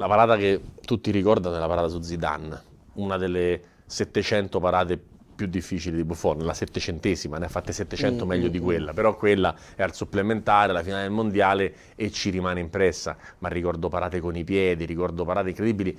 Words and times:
la 0.00 0.06
parata 0.06 0.38
che 0.38 0.62
tutti 0.80 1.10
ricordano 1.10 1.56
è 1.56 1.58
la 1.58 1.66
parata 1.66 1.88
su 1.88 2.00
Zidane, 2.00 2.62
una 2.94 3.18
delle 3.18 3.60
700 3.84 4.58
parate 4.58 4.98
più 5.36 5.46
difficili 5.46 5.96
di 5.96 6.04
Buffon, 6.04 6.38
la 6.38 6.54
settecentesima, 6.54 7.36
ne 7.36 7.44
ha 7.44 7.48
fatte 7.48 7.72
700 7.72 8.24
mm, 8.24 8.28
meglio 8.28 8.48
mm, 8.48 8.50
di 8.50 8.58
quella, 8.60 8.92
però 8.94 9.14
quella 9.14 9.54
è 9.76 9.82
al 9.82 9.92
supplementare, 9.94 10.72
la 10.72 10.82
finale 10.82 11.02
del 11.02 11.10
mondiale 11.10 11.74
e 11.96 12.10
ci 12.10 12.30
rimane 12.30 12.60
impressa, 12.60 13.14
ma 13.40 13.48
ricordo 13.48 13.90
parate 13.90 14.20
con 14.20 14.36
i 14.36 14.44
piedi, 14.44 14.86
ricordo 14.86 15.26
parate 15.26 15.50
incredibili. 15.50 15.98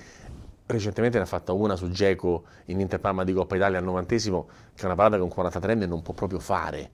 Recentemente 0.66 1.18
ne 1.18 1.24
ha 1.24 1.26
fatta 1.26 1.52
una 1.52 1.76
su 1.76 1.88
Geco 1.88 2.44
in 2.66 2.80
Inter 2.80 2.98
Parma 2.98 3.22
di 3.22 3.32
Coppa 3.32 3.54
Italia 3.54 3.78
al 3.78 3.84
novantesimo, 3.84 4.48
che 4.74 4.82
è 4.82 4.86
una 4.86 4.96
parata 4.96 5.14
che 5.14 5.22
un 5.22 5.32
43enne 5.32 5.86
non 5.86 6.02
può 6.02 6.12
proprio 6.12 6.40
fare. 6.40 6.90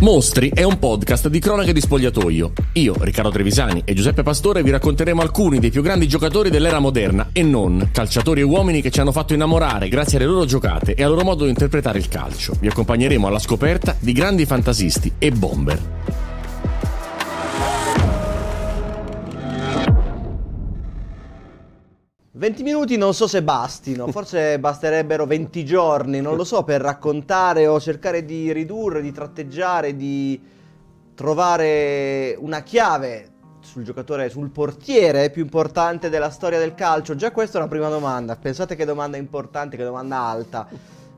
Mostri 0.00 0.52
è 0.54 0.62
un 0.62 0.78
podcast 0.78 1.26
di 1.26 1.40
cronache 1.40 1.72
di 1.72 1.80
spogliatoio. 1.80 2.52
Io, 2.74 2.94
Riccardo 3.00 3.30
Trevisani 3.30 3.82
e 3.84 3.94
Giuseppe 3.94 4.22
Pastore 4.22 4.62
vi 4.62 4.70
racconteremo 4.70 5.20
alcuni 5.20 5.58
dei 5.58 5.70
più 5.70 5.82
grandi 5.82 6.06
giocatori 6.06 6.50
dell'era 6.50 6.78
moderna 6.78 7.30
e 7.32 7.42
non 7.42 7.88
calciatori 7.90 8.40
e 8.40 8.44
uomini 8.44 8.80
che 8.80 8.92
ci 8.92 9.00
hanno 9.00 9.10
fatto 9.10 9.34
innamorare 9.34 9.88
grazie 9.88 10.18
alle 10.18 10.26
loro 10.26 10.44
giocate 10.44 10.94
e 10.94 11.02
al 11.02 11.10
loro 11.10 11.24
modo 11.24 11.42
di 11.42 11.50
interpretare 11.50 11.98
il 11.98 12.06
calcio. 12.06 12.54
Vi 12.60 12.68
accompagneremo 12.68 13.26
alla 13.26 13.40
scoperta 13.40 13.96
di 13.98 14.12
grandi 14.12 14.46
fantasisti 14.46 15.14
e 15.18 15.32
bomber. 15.32 16.27
20 22.38 22.62
minuti 22.62 22.96
non 22.96 23.14
so 23.14 23.26
se 23.26 23.42
bastino, 23.42 24.06
forse 24.12 24.58
basterebbero 24.60 25.26
20 25.26 25.64
giorni, 25.64 26.20
non 26.20 26.36
lo 26.36 26.44
so, 26.44 26.62
per 26.62 26.80
raccontare 26.80 27.66
o 27.66 27.80
cercare 27.80 28.24
di 28.24 28.52
ridurre, 28.52 29.02
di 29.02 29.10
tratteggiare, 29.10 29.96
di 29.96 30.40
trovare 31.16 32.36
una 32.38 32.62
chiave 32.62 33.30
sul 33.58 33.82
giocatore, 33.82 34.28
sul 34.30 34.50
portiere 34.50 35.30
più 35.30 35.42
importante 35.42 36.08
della 36.08 36.30
storia 36.30 36.60
del 36.60 36.76
calcio. 36.76 37.16
Già 37.16 37.32
questa 37.32 37.58
è 37.58 37.60
una 37.60 37.68
prima 37.68 37.88
domanda, 37.88 38.36
pensate 38.36 38.76
che 38.76 38.84
domanda 38.84 39.16
importante, 39.16 39.76
che 39.76 39.82
domanda 39.82 40.18
alta 40.18 40.68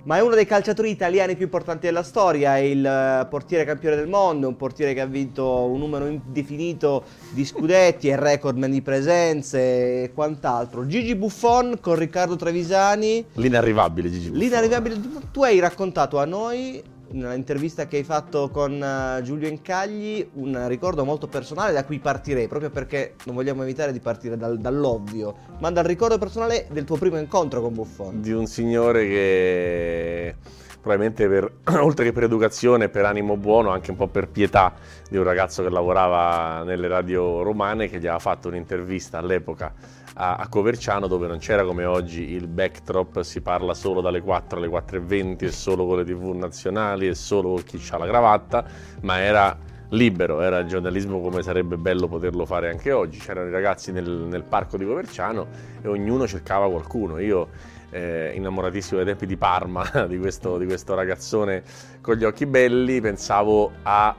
ma 0.05 0.17
è 0.17 0.21
uno 0.21 0.35
dei 0.35 0.47
calciatori 0.47 0.91
italiani 0.91 1.35
più 1.35 1.45
importanti 1.45 1.87
della 1.87 2.03
storia, 2.03 2.57
è 2.57 2.61
il 2.61 2.85
eh, 2.85 3.27
portiere 3.29 3.65
campione 3.65 3.97
del 3.97 4.09
mondo, 4.09 4.49
un 4.49 4.57
portiere 4.57 4.95
che 4.95 5.01
ha 5.01 5.07
vinto 5.07 5.47
un 5.47 5.79
numero 5.79 6.07
indefinito 6.07 7.05
di 7.31 7.45
scudetti, 7.45 8.09
è 8.09 8.17
recordman 8.17 8.71
di 8.71 8.83
presenze 8.83 10.03
e 10.05 10.13
quant'altro. 10.15 10.87
Gigi 10.87 11.15
Buffon 11.15 11.79
con 11.81 11.97
Riccardo 11.97 12.37
Trevisani. 12.37 13.25
L'inarrivabile 13.35 14.11
Gigi 14.11 14.29
Buffon. 14.29 14.43
L'inarrivabile, 14.43 15.01
tu 15.31 15.43
hai 15.43 15.59
raccontato 15.59 16.19
a 16.19 16.25
noi 16.25 16.83
nell'intervista 17.13 17.87
che 17.87 17.99
hai 17.99 18.05
fatto 18.05 18.51
con 18.51 18.73
uh, 18.73 19.23
Giulio 19.23 19.49
Incagli 19.49 20.29
un 20.35 20.67
ricordo 20.69 21.05
molto 21.05 21.27
personale 21.27 21.73
da 21.73 21.85
cui 21.85 21.99
partirei, 21.99 22.49
proprio 22.49 22.71
perché 22.71 23.15
non 23.25 23.35
vogliamo 23.35 23.63
evitare 23.63 23.93
di 23.93 24.01
partire 24.01 24.37
dal, 24.37 24.59
dall'ovvio, 24.59 25.35
ma 25.59 25.71
dal 25.71 25.85
ricordo 25.85 26.19
personale 26.19 26.67
del 26.71 26.85
tuo 26.85 26.97
primo 26.97 27.19
incontro 27.19 27.61
con 27.61 27.75
Buffon. 27.75 28.21
Di 28.21 28.33
un 28.33 28.47
signore 28.47 29.07
che 29.07 30.35
probabilmente 30.81 31.29
per, 31.29 31.53
oltre 31.81 32.07
che 32.07 32.13
per 32.13 32.25
educazione, 32.25 32.89
per 32.89 33.05
animo 33.05 33.37
buono, 33.37 33.71
anche 33.71 33.91
un 33.91 33.97
po' 33.97 34.09
per 34.09 34.29
pietà 34.29 34.73
di 35.09 35.17
un 35.17 35.25
ragazzo 35.25 35.63
che 35.63 35.71
lavorava 35.71 36.63
nelle 36.65 36.89
radio 36.89 37.43
romane 37.43 37.89
che 37.89 37.97
gli 37.99 38.07
aveva 38.07 38.19
fatto 38.19 38.49
un'intervista 38.49 39.19
all'epoca 39.19 39.73
a, 40.15 40.37
a 40.37 40.49
Coverciano 40.49 41.07
dove 41.07 41.27
non 41.27 41.39
c'era 41.39 41.65
come 41.65 41.85
oggi 41.85 42.31
il 42.31 42.47
backdrop, 42.47 43.21
si 43.21 43.41
parla 43.41 43.75
solo 43.75 44.01
dalle 44.01 44.21
4 44.21 44.59
alle 44.59 44.69
4.20 44.69 45.45
e 45.45 45.53
solo 45.53 45.87
con 45.87 45.99
le 45.99 46.05
tv 46.05 46.35
nazionali 46.35 47.09
e 47.09 47.15
solo 47.15 47.51
con 47.51 47.63
chi 47.65 47.83
ha 47.91 47.99
la 47.99 48.07
cravatta, 48.07 48.65
ma 49.03 49.21
era 49.21 49.57
libero, 49.91 50.41
era 50.41 50.59
il 50.59 50.69
giornalismo 50.69 51.21
come 51.21 51.43
sarebbe 51.43 51.77
bello 51.77 52.07
poterlo 52.07 52.45
fare 52.45 52.71
anche 52.71 52.93
oggi. 52.93 53.19
C'erano 53.19 53.49
i 53.49 53.53
ragazzi 53.53 53.93
nel, 53.93 54.09
nel 54.09 54.45
parco 54.45 54.77
di 54.77 54.85
Coverciano 54.85 55.47
e 55.83 55.89
ognuno 55.89 56.27
cercava 56.27 56.69
qualcuno. 56.69 57.19
Io, 57.19 57.49
eh, 57.91 58.33
innamoratissimo 58.35 58.97
dei 58.97 59.07
tempi 59.07 59.27
di 59.27 59.37
Parma, 59.37 59.85
di 60.09 60.19
questo, 60.19 60.59
di 60.59 60.67
questo 60.67 60.95
ragazzone 60.95 61.63
con 62.01 62.17
gli 62.17 62.25
occhi 62.25 62.47
belli, 62.47 63.01
pensavo 63.01 63.73
a 63.83 64.15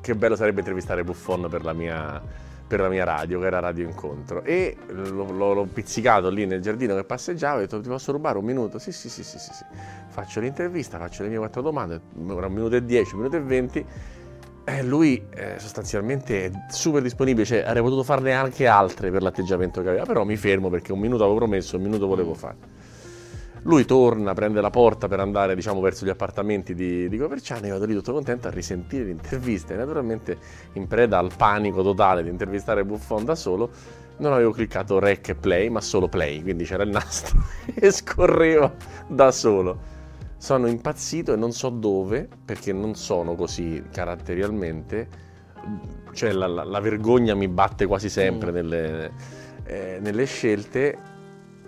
che 0.00 0.14
bello 0.14 0.36
sarebbe 0.36 0.60
intervistare 0.60 1.04
Buffon 1.04 1.48
per 1.50 1.64
la 1.64 1.72
mia 1.72 2.46
per 2.68 2.80
la 2.80 2.88
mia 2.90 3.02
radio, 3.02 3.40
che 3.40 3.46
era 3.46 3.58
Radio 3.58 3.84
Incontro. 3.84 4.44
E 4.44 4.76
l'ho, 4.88 5.54
l'ho 5.54 5.64
pizzicato 5.64 6.28
lì 6.28 6.44
nel 6.44 6.60
giardino 6.60 6.94
che 6.94 7.02
passeggiava 7.02 7.54
e 7.54 7.58
ho 7.58 7.60
detto: 7.62 7.80
Ti 7.80 7.88
posso 7.88 8.12
rubare 8.12 8.38
un 8.38 8.44
minuto? 8.44 8.78
Sì, 8.78 8.92
sì, 8.92 9.08
sì, 9.08 9.24
sì, 9.24 9.38
sì, 9.38 9.52
sì. 9.52 9.64
Faccio 10.08 10.38
l'intervista, 10.40 10.98
faccio 10.98 11.22
le 11.22 11.30
mie 11.30 11.38
quattro 11.38 11.62
domande, 11.62 12.00
un 12.16 12.46
minuto 12.50 12.76
e 12.76 12.84
dieci, 12.84 13.14
un 13.14 13.20
minuto 13.22 13.36
e 13.36 13.40
venti. 13.40 13.84
E 14.68 14.82
lui 14.82 15.24
eh, 15.30 15.54
sostanzialmente 15.56 16.44
è 16.44 16.50
super 16.68 17.00
disponibile, 17.00 17.46
cioè 17.46 17.60
avrei 17.60 17.82
potuto 17.82 18.02
farne 18.02 18.34
anche 18.34 18.66
altre 18.66 19.10
per 19.10 19.22
l'atteggiamento 19.22 19.80
che 19.80 19.88
aveva, 19.88 20.04
però 20.04 20.24
mi 20.24 20.36
fermo 20.36 20.68
perché 20.68 20.92
un 20.92 20.98
minuto 20.98 21.22
avevo 21.22 21.38
promesso, 21.38 21.76
un 21.76 21.84
minuto 21.84 22.06
volevo 22.06 22.34
fare. 22.34 22.56
Lui 23.62 23.86
torna, 23.86 24.34
prende 24.34 24.60
la 24.60 24.68
porta 24.68 25.08
per 25.08 25.20
andare 25.20 25.54
diciamo, 25.54 25.80
verso 25.80 26.04
gli 26.04 26.10
appartamenti 26.10 26.74
di, 26.74 27.08
di 27.08 27.16
Coverciano 27.16 27.64
e 27.64 27.70
vado 27.70 27.86
lì 27.86 27.94
tutto 27.94 28.12
contento 28.12 28.48
a 28.48 28.50
risentire 28.50 29.04
l'intervista 29.04 29.72
e 29.72 29.78
naturalmente 29.78 30.36
in 30.74 30.86
preda 30.86 31.16
al 31.16 31.32
panico 31.34 31.82
totale 31.82 32.22
di 32.22 32.28
intervistare 32.28 32.84
Buffon 32.84 33.24
da 33.24 33.34
solo 33.34 33.70
non 34.18 34.34
avevo 34.34 34.50
cliccato 34.50 34.98
rec 34.98 35.30
e 35.30 35.34
play 35.34 35.70
ma 35.70 35.80
solo 35.80 36.08
play, 36.08 36.42
quindi 36.42 36.64
c'era 36.64 36.82
il 36.82 36.90
nastro 36.90 37.42
e 37.74 37.90
scorreva 37.90 38.70
da 39.06 39.30
solo. 39.32 39.96
Sono 40.38 40.66
impazzito 40.68 41.32
e 41.32 41.36
non 41.36 41.52
so 41.52 41.68
dove, 41.68 42.28
perché 42.44 42.72
non 42.72 42.94
sono 42.94 43.34
così 43.34 43.82
caratterialmente, 43.90 45.08
cioè 46.12 46.32
la, 46.32 46.46
la, 46.46 46.64
la 46.64 46.80
vergogna 46.80 47.34
mi 47.34 47.48
batte 47.48 47.86
quasi 47.86 48.08
sempre 48.08 48.50
mm. 48.50 48.54
nelle, 48.54 49.12
eh, 49.64 49.98
nelle 50.00 50.24
scelte 50.24 51.16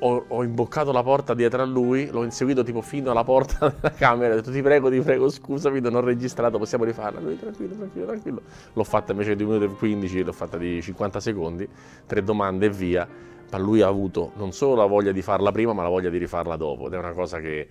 ho, 0.00 0.24
ho, 0.28 0.42
imboccato 0.42 0.92
la 0.92 1.02
porta 1.02 1.34
dietro 1.34 1.62
a 1.62 1.64
lui, 1.64 2.08
l'ho 2.10 2.24
inseguito 2.24 2.62
tipo 2.62 2.80
fino 2.80 3.10
alla 3.10 3.24
porta 3.24 3.68
della 3.80 3.94
camera, 3.94 4.32
ho 4.32 4.36
detto 4.36 4.50
ti 4.50 4.62
prego, 4.62 4.90
ti 4.90 5.00
prego, 5.00 5.28
scusami, 5.28 5.80
non 5.80 5.94
ho 5.94 6.00
registrato, 6.00 6.58
possiamo 6.58 6.84
rifarla? 6.84 7.20
Lui 7.20 7.38
tranquillo, 7.38 7.74
tranquillo, 7.74 8.06
tranquillo. 8.06 8.42
L'ho 8.72 8.84
fatta 8.84 9.12
invece 9.12 9.36
di 9.36 9.42
1 9.42 9.52
minuto 9.52 9.72
e 9.72 9.76
15, 9.76 10.22
l'ho 10.24 10.32
fatta 10.32 10.56
di 10.56 10.80
50 10.80 11.20
secondi, 11.20 11.68
tre 12.06 12.22
domande 12.22 12.66
e 12.66 12.70
via. 12.70 13.08
Ma 13.50 13.58
lui 13.58 13.82
ha 13.82 13.88
avuto 13.88 14.30
non 14.36 14.52
solo 14.52 14.76
la 14.76 14.86
voglia 14.86 15.10
di 15.10 15.22
farla 15.22 15.50
prima, 15.50 15.72
ma 15.72 15.82
la 15.82 15.88
voglia 15.88 16.08
di 16.08 16.18
rifarla 16.18 16.54
dopo. 16.54 16.86
Ed 16.86 16.92
è 16.92 16.98
una 16.98 17.12
cosa 17.12 17.40
che, 17.40 17.66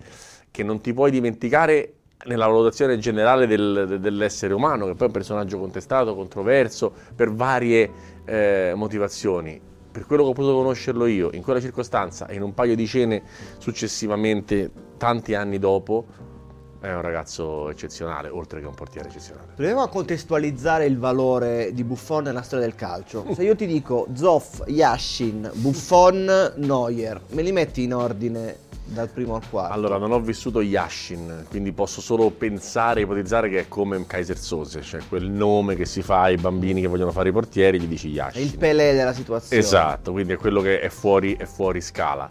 che 0.50 0.62
non 0.62 0.80
ti 0.80 0.92
puoi 0.92 1.10
dimenticare 1.10 1.94
nella 2.26 2.46
valutazione 2.46 2.98
generale 2.98 3.46
del, 3.46 3.98
dell'essere 4.00 4.52
umano, 4.52 4.86
che 4.86 4.92
poi 4.92 5.04
è 5.04 5.06
un 5.06 5.12
personaggio 5.12 5.58
contestato, 5.58 6.14
controverso, 6.14 6.92
per 7.14 7.32
varie 7.32 7.90
eh, 8.24 8.72
motivazioni. 8.74 9.60
Per 9.90 10.06
quello 10.06 10.22
che 10.24 10.28
ho 10.28 10.32
potuto 10.32 10.54
conoscerlo 10.54 11.06
io, 11.06 11.30
in 11.32 11.42
quella 11.42 11.60
circostanza 11.60 12.26
e 12.26 12.34
in 12.34 12.42
un 12.42 12.54
paio 12.54 12.76
di 12.76 12.86
cene 12.86 13.22
successivamente, 13.58 14.70
tanti 14.98 15.34
anni 15.34 15.58
dopo, 15.58 16.04
è 16.80 16.92
un 16.92 17.02
ragazzo 17.02 17.68
eccezionale, 17.68 18.28
oltre 18.28 18.60
che 18.60 18.66
un 18.66 18.74
portiere 18.74 19.08
eccezionale. 19.08 19.48
Proviamo 19.54 19.82
a 19.82 19.88
contestualizzare 19.88 20.86
il 20.86 20.98
valore 20.98 21.72
di 21.74 21.84
Buffon 21.84 22.24
nella 22.24 22.42
storia 22.42 22.64
del 22.64 22.74
calcio. 22.74 23.26
Se 23.34 23.42
io 23.42 23.54
ti 23.54 23.66
dico 23.66 24.06
Zoff, 24.14 24.62
Yashin, 24.66 25.50
Buffon, 25.54 26.54
Neuer, 26.56 27.20
me 27.28 27.42
li 27.42 27.52
metti 27.52 27.82
in 27.82 27.94
ordine 27.94 28.68
dal 28.90 29.08
primo 29.08 29.36
al 29.36 29.42
quarto. 29.48 29.72
Allora, 29.72 29.98
non 29.98 30.10
ho 30.10 30.20
vissuto 30.20 30.62
Yashin, 30.62 31.46
quindi 31.48 31.70
posso 31.72 32.00
solo 32.00 32.30
pensare, 32.30 33.02
ipotizzare 33.02 33.48
che 33.48 33.60
è 33.60 33.68
come 33.68 34.04
Kaiser 34.06 34.38
Sose, 34.38 34.82
cioè 34.82 35.00
quel 35.08 35.28
nome 35.28 35.76
che 35.76 35.84
si 35.84 36.02
fa 36.02 36.22
ai 36.22 36.36
bambini 36.36 36.80
che 36.80 36.88
vogliono 36.88 37.12
fare 37.12 37.28
i 37.28 37.32
portieri, 37.32 37.78
gli 37.78 37.86
dici 37.86 38.08
Yashin. 38.08 38.40
È 38.40 38.44
il 38.44 38.56
Pelé 38.56 38.94
della 38.94 39.12
situazione. 39.12 39.62
Esatto, 39.62 40.12
quindi 40.12 40.32
è 40.32 40.36
quello 40.36 40.60
che 40.60 40.80
è 40.80 40.88
fuori, 40.88 41.36
è 41.36 41.44
fuori 41.44 41.80
scala. 41.80 42.28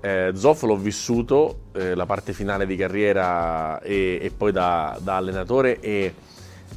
Eh, 0.00 0.32
Zoff 0.34 0.62
l'ho 0.62 0.76
vissuto, 0.76 1.62
eh, 1.72 1.94
la 1.94 2.06
parte 2.06 2.32
finale 2.32 2.66
di 2.66 2.76
carriera 2.76 3.80
e, 3.80 4.18
e 4.20 4.30
poi 4.30 4.52
da, 4.52 4.98
da, 5.00 5.16
allenatore 5.16 5.80
e... 5.80 6.14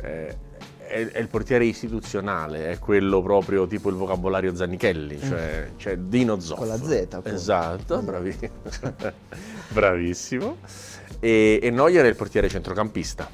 Eh, 0.01 0.47
è, 0.89 1.05
è, 1.05 1.19
il 1.19 1.27
portiere 1.27 1.65
istituzionale, 1.65 2.71
è 2.71 2.79
quello 2.79 3.21
proprio 3.21 3.67
tipo 3.67 3.89
il 3.89 3.95
vocabolario 3.95 4.55
Zannichelli, 4.55 5.19
mm. 5.23 5.27
cioè, 5.27 5.69
cioè 5.77 5.97
Dino 5.97 6.39
Zoff. 6.39 6.57
Con 6.57 6.67
la 6.67 6.77
Z. 6.77 7.19
Poi. 7.21 7.31
Esatto, 7.31 8.01
bravissimo. 8.01 8.51
bravissimo. 9.69 10.57
E, 11.19 11.59
e 11.61 11.69
Neuer 11.69 12.05
è 12.05 12.07
il 12.07 12.15
portiere 12.15 12.49
centrocampista 12.49 13.29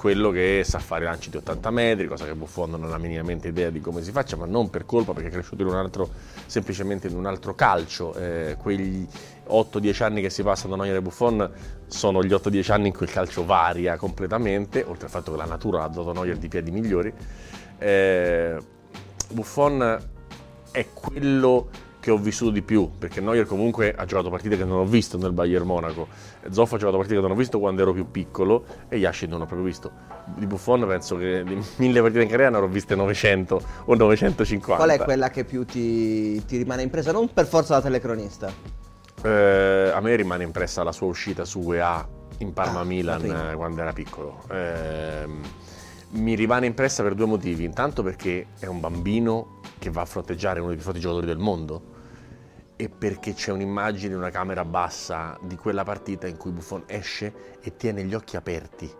quello 0.00 0.30
che 0.30 0.62
sa 0.64 0.78
fare 0.78 1.04
lanci 1.04 1.28
di 1.28 1.36
80 1.36 1.70
metri, 1.70 2.06
cosa 2.06 2.24
che 2.24 2.34
Buffon 2.34 2.70
non 2.70 2.90
ha 2.90 2.96
minimamente 2.96 3.48
idea 3.48 3.68
di 3.68 3.80
come 3.80 4.00
si 4.00 4.12
faccia, 4.12 4.34
ma 4.34 4.46
non 4.46 4.70
per 4.70 4.86
colpa 4.86 5.12
perché 5.12 5.28
è 5.28 5.30
cresciuto 5.30 5.60
in 5.60 5.68
un 5.68 5.74
altro, 5.74 6.08
semplicemente 6.46 7.08
in 7.08 7.16
un 7.16 7.26
altro 7.26 7.54
calcio. 7.54 8.14
Eh, 8.14 8.56
quegli 8.58 9.06
8-10 9.46 10.02
anni 10.02 10.22
che 10.22 10.30
si 10.30 10.42
passano 10.42 10.74
da 10.74 10.84
Neuer 10.84 10.96
e 10.96 11.02
Buffon 11.02 11.50
sono 11.86 12.24
gli 12.24 12.32
8-10 12.32 12.72
anni 12.72 12.86
in 12.86 12.94
cui 12.94 13.04
il 13.04 13.12
calcio 13.12 13.44
varia 13.44 13.98
completamente, 13.98 14.82
oltre 14.88 15.04
al 15.04 15.10
fatto 15.10 15.32
che 15.32 15.36
la 15.36 15.44
natura 15.44 15.84
ha 15.84 15.88
dato 15.88 16.14
Neuer 16.14 16.38
di 16.38 16.48
piedi 16.48 16.70
migliori. 16.70 17.12
Eh, 17.76 18.56
Buffon 19.28 19.98
è 20.70 20.86
quello 20.94 21.68
che 22.00 22.10
ho 22.10 22.16
vissuto 22.16 22.50
di 22.50 22.62
più, 22.62 22.90
perché 22.98 23.20
Neuer 23.20 23.46
comunque 23.46 23.94
ha 23.94 24.04
giocato 24.06 24.30
partite 24.30 24.56
che 24.56 24.64
non 24.64 24.78
ho 24.78 24.84
visto 24.86 25.18
nel 25.18 25.32
Bayern 25.32 25.66
Monaco, 25.66 26.08
Zoff 26.50 26.72
ha 26.72 26.78
giocato 26.78 26.96
partite 26.96 27.16
che 27.16 27.22
non 27.22 27.30
ho 27.30 27.34
visto 27.34 27.58
quando 27.58 27.82
ero 27.82 27.92
più 27.92 28.10
piccolo 28.10 28.64
e 28.88 28.96
Yashin 28.96 29.28
non 29.28 29.42
ho 29.42 29.46
proprio 29.46 29.66
visto. 29.66 29.92
Di 30.36 30.46
Buffon 30.46 30.86
penso 30.86 31.16
che 31.16 31.44
di 31.44 31.62
mille 31.76 32.00
partite 32.00 32.22
in 32.22 32.28
carriera 32.28 32.50
ne 32.50 32.56
avrò 32.56 32.68
viste 32.68 32.94
900 32.94 33.62
o 33.84 33.94
950. 33.94 34.76
Qual 34.82 34.98
è 34.98 35.02
quella 35.02 35.28
che 35.28 35.44
più 35.44 35.64
ti, 35.64 36.42
ti 36.46 36.56
rimane 36.56 36.82
impresa? 36.82 37.12
Non 37.12 37.32
per 37.32 37.46
forza 37.46 37.74
da 37.74 37.82
telecronista. 37.82 38.50
Eh, 39.22 39.90
a 39.94 40.00
me 40.00 40.16
rimane 40.16 40.44
impressa 40.44 40.82
la 40.82 40.92
sua 40.92 41.06
uscita 41.06 41.44
su 41.44 41.60
UEA 41.60 42.08
in 42.38 42.54
Parma 42.54 42.80
Ah, 42.80 43.50
eh, 43.50 43.54
quando 43.54 43.82
era 43.82 43.92
piccolo. 43.92 44.42
Eh, 44.50 45.26
mi 46.12 46.34
rimane 46.34 46.66
impressa 46.66 47.02
per 47.02 47.14
due 47.14 47.26
motivi. 47.26 47.64
Intanto 47.64 48.02
perché 48.02 48.46
è 48.58 48.66
un 48.66 48.80
bambino 48.80 49.59
che 49.80 49.90
va 49.90 50.02
a 50.02 50.04
fronteggiare 50.04 50.60
uno 50.60 50.68
dei 50.68 50.76
più 50.76 50.84
forti 50.84 51.00
giocatori 51.00 51.26
del 51.26 51.38
mondo 51.38 51.98
e 52.76 52.88
perché 52.88 53.34
c'è 53.34 53.50
un'immagine, 53.50 54.14
una 54.14 54.30
camera 54.30 54.64
bassa 54.64 55.36
di 55.42 55.56
quella 55.56 55.82
partita 55.82 56.28
in 56.28 56.36
cui 56.36 56.52
Buffon 56.52 56.84
esce 56.86 57.58
e 57.60 57.76
tiene 57.76 58.04
gli 58.04 58.14
occhi 58.14 58.36
aperti. 58.36 58.90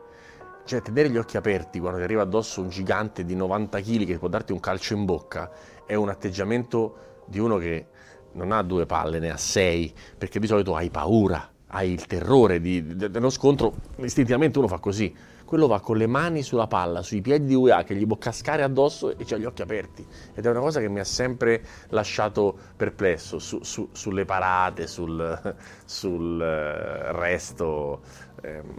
Cioè, 0.65 0.83
tenere 0.83 1.11
gli 1.11 1.17
occhi 1.17 1.37
aperti 1.37 1.79
quando 1.79 1.99
ti 1.99 2.05
arriva 2.05 2.23
addosso 2.23 2.61
un 2.61 2.69
gigante 2.69 3.25
di 3.25 3.35
90 3.35 3.81
kg 3.81 4.05
che 4.05 4.19
può 4.19 4.29
darti 4.29 4.53
un 4.53 4.61
calcio 4.61 4.95
in 4.95 5.05
bocca 5.05 5.51
è 5.87 5.95
un 5.95 6.09
atteggiamento 6.09 7.23
di 7.27 7.39
uno 7.39 7.57
che 7.57 7.87
non 8.33 8.53
ha 8.53 8.63
due 8.63 8.87
palle, 8.87 9.19
ne 9.19 9.31
ha 9.31 9.37
sei, 9.37 9.93
perché 10.17 10.39
di 10.39 10.47
solito 10.47 10.77
hai 10.77 10.91
paura, 10.91 11.51
hai 11.69 11.91
il 11.91 12.07
terrore 12.07 12.61
di- 12.61 12.97
de- 12.97 13.11
dello 13.11 13.31
scontro, 13.31 13.75
istintivamente 13.97 14.59
uno 14.59 14.69
fa 14.69 14.79
così. 14.79 15.15
Quello 15.51 15.67
va 15.67 15.81
con 15.81 15.97
le 15.97 16.07
mani 16.07 16.45
sulla 16.45 16.69
palla, 16.69 17.03
sui 17.03 17.21
piedi 17.23 17.47
di 17.47 17.55
UEA 17.57 17.83
che 17.83 17.97
gli 17.97 18.07
può 18.07 18.17
cascare 18.17 18.63
addosso 18.63 19.19
e 19.19 19.25
c'ha 19.25 19.37
gli 19.37 19.45
occhi 19.45 19.63
aperti. 19.63 20.07
Ed 20.33 20.47
è 20.47 20.49
una 20.49 20.61
cosa 20.61 20.79
che 20.79 20.89
mi 20.89 21.01
ha 21.01 21.05
sempre 21.05 21.61
lasciato 21.89 22.57
perplesso 22.77 23.41
su- 23.41 23.59
su- 23.65 23.89
sulle 23.91 24.25
parate, 24.25 24.87
sul, 24.87 25.57
sul, 25.85 26.41
eh, 26.41 27.11
resto. 27.11 28.01
Ehm, 28.43 28.75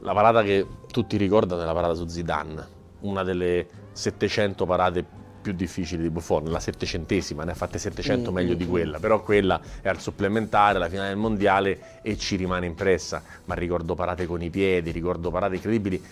la 0.00 0.12
parata 0.12 0.42
che 0.42 0.66
tutti 0.90 1.16
ricordano 1.16 1.62
è 1.62 1.64
la 1.64 1.72
parata 1.72 1.94
su 1.94 2.08
Zidane, 2.08 2.66
una 3.02 3.22
delle 3.22 3.68
700 3.92 4.66
parate 4.66 5.06
più 5.40 5.52
difficili 5.52 6.02
di 6.02 6.10
Buffon, 6.10 6.44
la 6.50 6.60
settecentesima, 6.60 7.44
ne 7.44 7.52
ha 7.52 7.54
fatte 7.54 7.78
700 7.78 8.30
Mm, 8.30 8.34
meglio 8.34 8.54
mm, 8.54 8.58
di 8.58 8.64
mm. 8.64 8.68
quella, 8.68 8.98
però 8.98 9.22
quella 9.22 9.60
è 9.80 9.88
al 9.88 10.00
supplementare, 10.00 10.78
la 10.78 10.88
finale 10.88 11.08
del 11.08 11.16
mondiale 11.16 12.00
e 12.02 12.16
ci 12.16 12.36
rimane 12.36 12.66
impressa, 12.66 13.22
ma 13.44 13.54
ricordo 13.54 13.94
parate 13.94 14.26
con 14.26 14.42
i 14.42 14.50
piedi, 14.50 14.90
ricordo 14.90 15.30
parate 15.30 15.56
incredibili. 15.56 16.02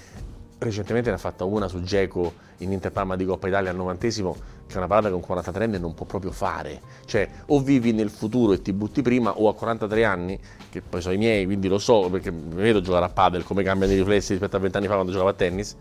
Recentemente 0.59 1.11
ne 1.11 1.17
ha 1.17 1.19
fatta 1.19 1.45
una 1.45 1.69
su 1.69 1.83
Geco 1.83 2.33
in 2.59 2.73
Inter 2.73 2.91
Parma 2.91 3.17
di 3.17 3.27
Coppa 3.27 3.49
Italia 3.49 3.71
al 3.71 3.77
novantesimo, 3.77 4.35
che 4.67 4.75
è 4.75 4.79
una 4.79 4.87
parata 4.87 5.09
che 5.09 5.15
un 5.15 5.23
43enne 5.27 5.79
non 5.79 5.93
può 5.95 6.07
proprio 6.07 6.33
fare. 6.33 6.81
Cioè, 7.05 7.29
o 7.47 7.61
vivi 7.61 7.93
nel 7.93 8.09
futuro 8.09 8.53
e 8.55 8.63
ti 8.63 8.73
butti 8.73 9.03
prima, 9.03 9.39
o 9.39 9.49
a 9.49 9.55
43 9.55 10.05
anni, 10.05 10.39
che 10.71 10.81
poi 10.81 11.03
sono 11.03 11.15
i 11.15 11.19
miei, 11.19 11.45
quindi 11.45 11.69
lo 11.69 11.79
so, 11.79 12.09
perché 12.09 12.31
mi 12.31 12.55
vedo 12.55 12.81
giocare 12.81 13.05
a 13.05 13.11
padel, 13.11 13.45
come 13.45 13.63
cambiano 13.63 13.93
i 13.93 13.97
riflessi 13.97 14.33
rispetto 14.33 14.57
a 14.57 14.61
20 14.61 14.77
anni 14.79 14.87
fa 14.87 14.95
quando 14.95 15.13
giocavo 15.13 15.31
a 15.31 15.35
tennis, 15.35 15.77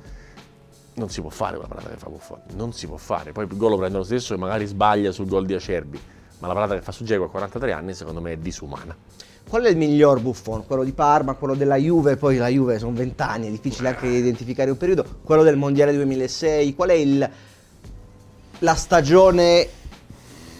non 0.95 1.09
si 1.09 1.21
può 1.21 1.29
fare 1.29 1.57
quella 1.57 1.67
parata 1.73 1.89
che 1.89 1.97
fa 1.97 2.09
Buffon, 2.09 2.39
non 2.55 2.73
si 2.73 2.87
può 2.87 2.97
fare. 2.97 3.31
Poi 3.31 3.45
il 3.49 3.57
gol 3.57 3.71
lo 3.71 3.77
prende 3.77 3.97
lo 3.97 4.03
stesso 4.03 4.33
e 4.33 4.37
magari 4.37 4.65
sbaglia 4.65 5.11
sul 5.11 5.27
gol 5.27 5.45
di 5.45 5.53
Acerbi, 5.53 5.99
ma 6.39 6.47
la 6.47 6.53
parata 6.53 6.75
che 6.75 6.81
fa 6.81 6.91
su 6.91 7.03
Geco 7.03 7.25
a 7.25 7.29
43 7.29 7.71
anni 7.71 7.93
secondo 7.93 8.21
me 8.21 8.33
è 8.33 8.37
disumana. 8.37 8.95
Qual 9.47 9.63
è 9.63 9.69
il 9.69 9.77
miglior 9.77 10.21
Buffon? 10.21 10.65
Quello 10.65 10.83
di 10.83 10.91
Parma, 10.93 11.33
quello 11.35 11.53
della 11.53 11.75
Juve, 11.75 12.15
poi 12.17 12.37
la 12.37 12.47
Juve 12.47 12.79
sono 12.79 12.93
vent'anni, 12.95 13.47
è 13.47 13.51
difficile 13.51 13.89
anche 13.89 14.07
identificare 14.07 14.71
un 14.71 14.77
periodo. 14.77 15.05
Quello 15.23 15.43
del 15.43 15.55
Mondiale 15.55 15.93
2006, 15.93 16.73
qual 16.73 16.89
è 16.89 16.93
il, 16.93 17.29
la 18.59 18.75
stagione 18.75 19.67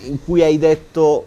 in 0.04 0.24
cui 0.24 0.44
hai 0.44 0.58
detto 0.60 1.26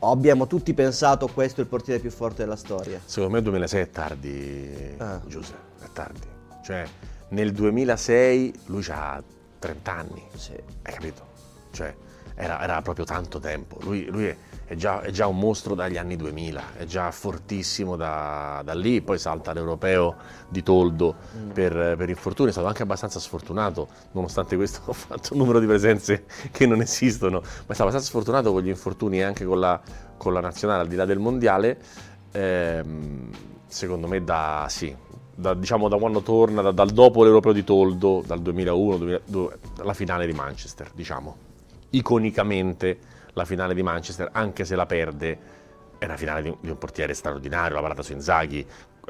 "Oh, 0.00 0.10
abbiamo 0.10 0.46
tutti 0.46 0.74
pensato 0.74 1.28
questo 1.28 1.60
è 1.60 1.64
il 1.64 1.68
portiere 1.70 1.98
più 2.00 2.10
forte 2.10 2.42
della 2.42 2.56
storia? 2.56 3.00
Secondo 3.04 3.30
me 3.32 3.38
il 3.38 3.44
2006 3.44 3.80
è 3.82 3.90
tardi, 3.90 4.94
Ah. 4.98 5.20
Giuseppe, 5.26 5.84
è 5.84 5.88
tardi. 5.92 6.26
Cioè, 6.62 6.84
nel 7.30 7.52
2006 7.52 8.54
lui 8.66 8.84
ha 8.90 9.22
30 9.58 9.92
anni, 9.92 10.22
Sì. 10.34 10.52
hai 10.82 10.92
capito? 10.92 11.26
Cioè, 11.72 11.94
era, 12.34 12.62
era 12.62 12.80
proprio 12.82 13.04
tanto 13.04 13.38
tempo. 13.38 13.78
Lui, 13.82 14.06
lui 14.06 14.24
è, 14.26 14.36
è 14.64 14.74
già, 14.74 15.00
è 15.02 15.10
già 15.10 15.26
un 15.26 15.38
mostro 15.38 15.74
dagli 15.74 15.96
anni 15.98 16.16
2000, 16.16 16.62
è 16.78 16.84
già 16.86 17.10
fortissimo 17.10 17.96
da, 17.96 18.62
da 18.64 18.72
lì, 18.74 19.02
poi 19.02 19.18
salta 19.18 19.52
l'europeo 19.52 20.16
di 20.48 20.62
Toldo 20.62 21.16
Mm. 21.36 21.50
per, 21.50 21.96
per 21.96 22.08
infortuni, 22.08 22.48
è 22.48 22.52
stato 22.52 22.66
anche 22.68 22.82
abbastanza 22.82 23.20
sfortunato, 23.20 23.88
nonostante 24.12 24.56
questo 24.56 24.80
ho 24.86 24.92
fatto 24.92 25.32
un 25.34 25.38
numero 25.38 25.58
di 25.60 25.66
presenze 25.66 26.24
che 26.50 26.66
non 26.66 26.80
esistono, 26.80 27.40
ma 27.40 27.46
è 27.46 27.74
stato 27.74 27.82
abbastanza 27.82 28.06
sfortunato 28.08 28.52
con 28.52 28.62
gli 28.62 28.68
infortuni 28.68 29.18
e 29.18 29.22
anche 29.22 29.44
con 29.44 29.60
la, 29.60 29.78
con 30.16 30.32
la 30.32 30.40
nazionale, 30.40 30.80
al 30.82 30.88
di 30.88 30.96
là 30.96 31.04
del 31.04 31.18
mondiale. 31.18 31.78
Ehm, 32.32 33.30
secondo 33.66 34.06
me 34.08 34.22
da, 34.24 34.66
sì, 34.68 34.94
da, 35.40 35.54
diciamo 35.54 35.88
da 35.88 35.96
quando 35.96 36.20
torna, 36.20 36.62
da- 36.62 36.70
dal 36.70 36.90
dopo 36.90 37.24
l'europeo 37.24 37.52
di 37.52 37.64
Toldo, 37.64 38.22
dal 38.24 38.40
2001, 38.40 38.96
2002, 38.98 39.58
la 39.82 39.94
finale 39.94 40.26
di 40.26 40.32
Manchester, 40.32 40.90
diciamo. 40.94 41.36
Iconicamente 41.90 42.98
la 43.32 43.44
finale 43.44 43.74
di 43.74 43.82
Manchester, 43.82 44.28
anche 44.32 44.64
se 44.64 44.76
la 44.76 44.86
perde, 44.86 45.38
è 45.98 46.04
una 46.04 46.16
finale 46.16 46.42
di, 46.42 46.54
di 46.60 46.70
un 46.70 46.78
portiere 46.78 47.14
straordinario, 47.14 47.74
la 47.74 47.82
parata 47.82 48.02
su 48.02 48.12
Inzaghi, 48.12 48.64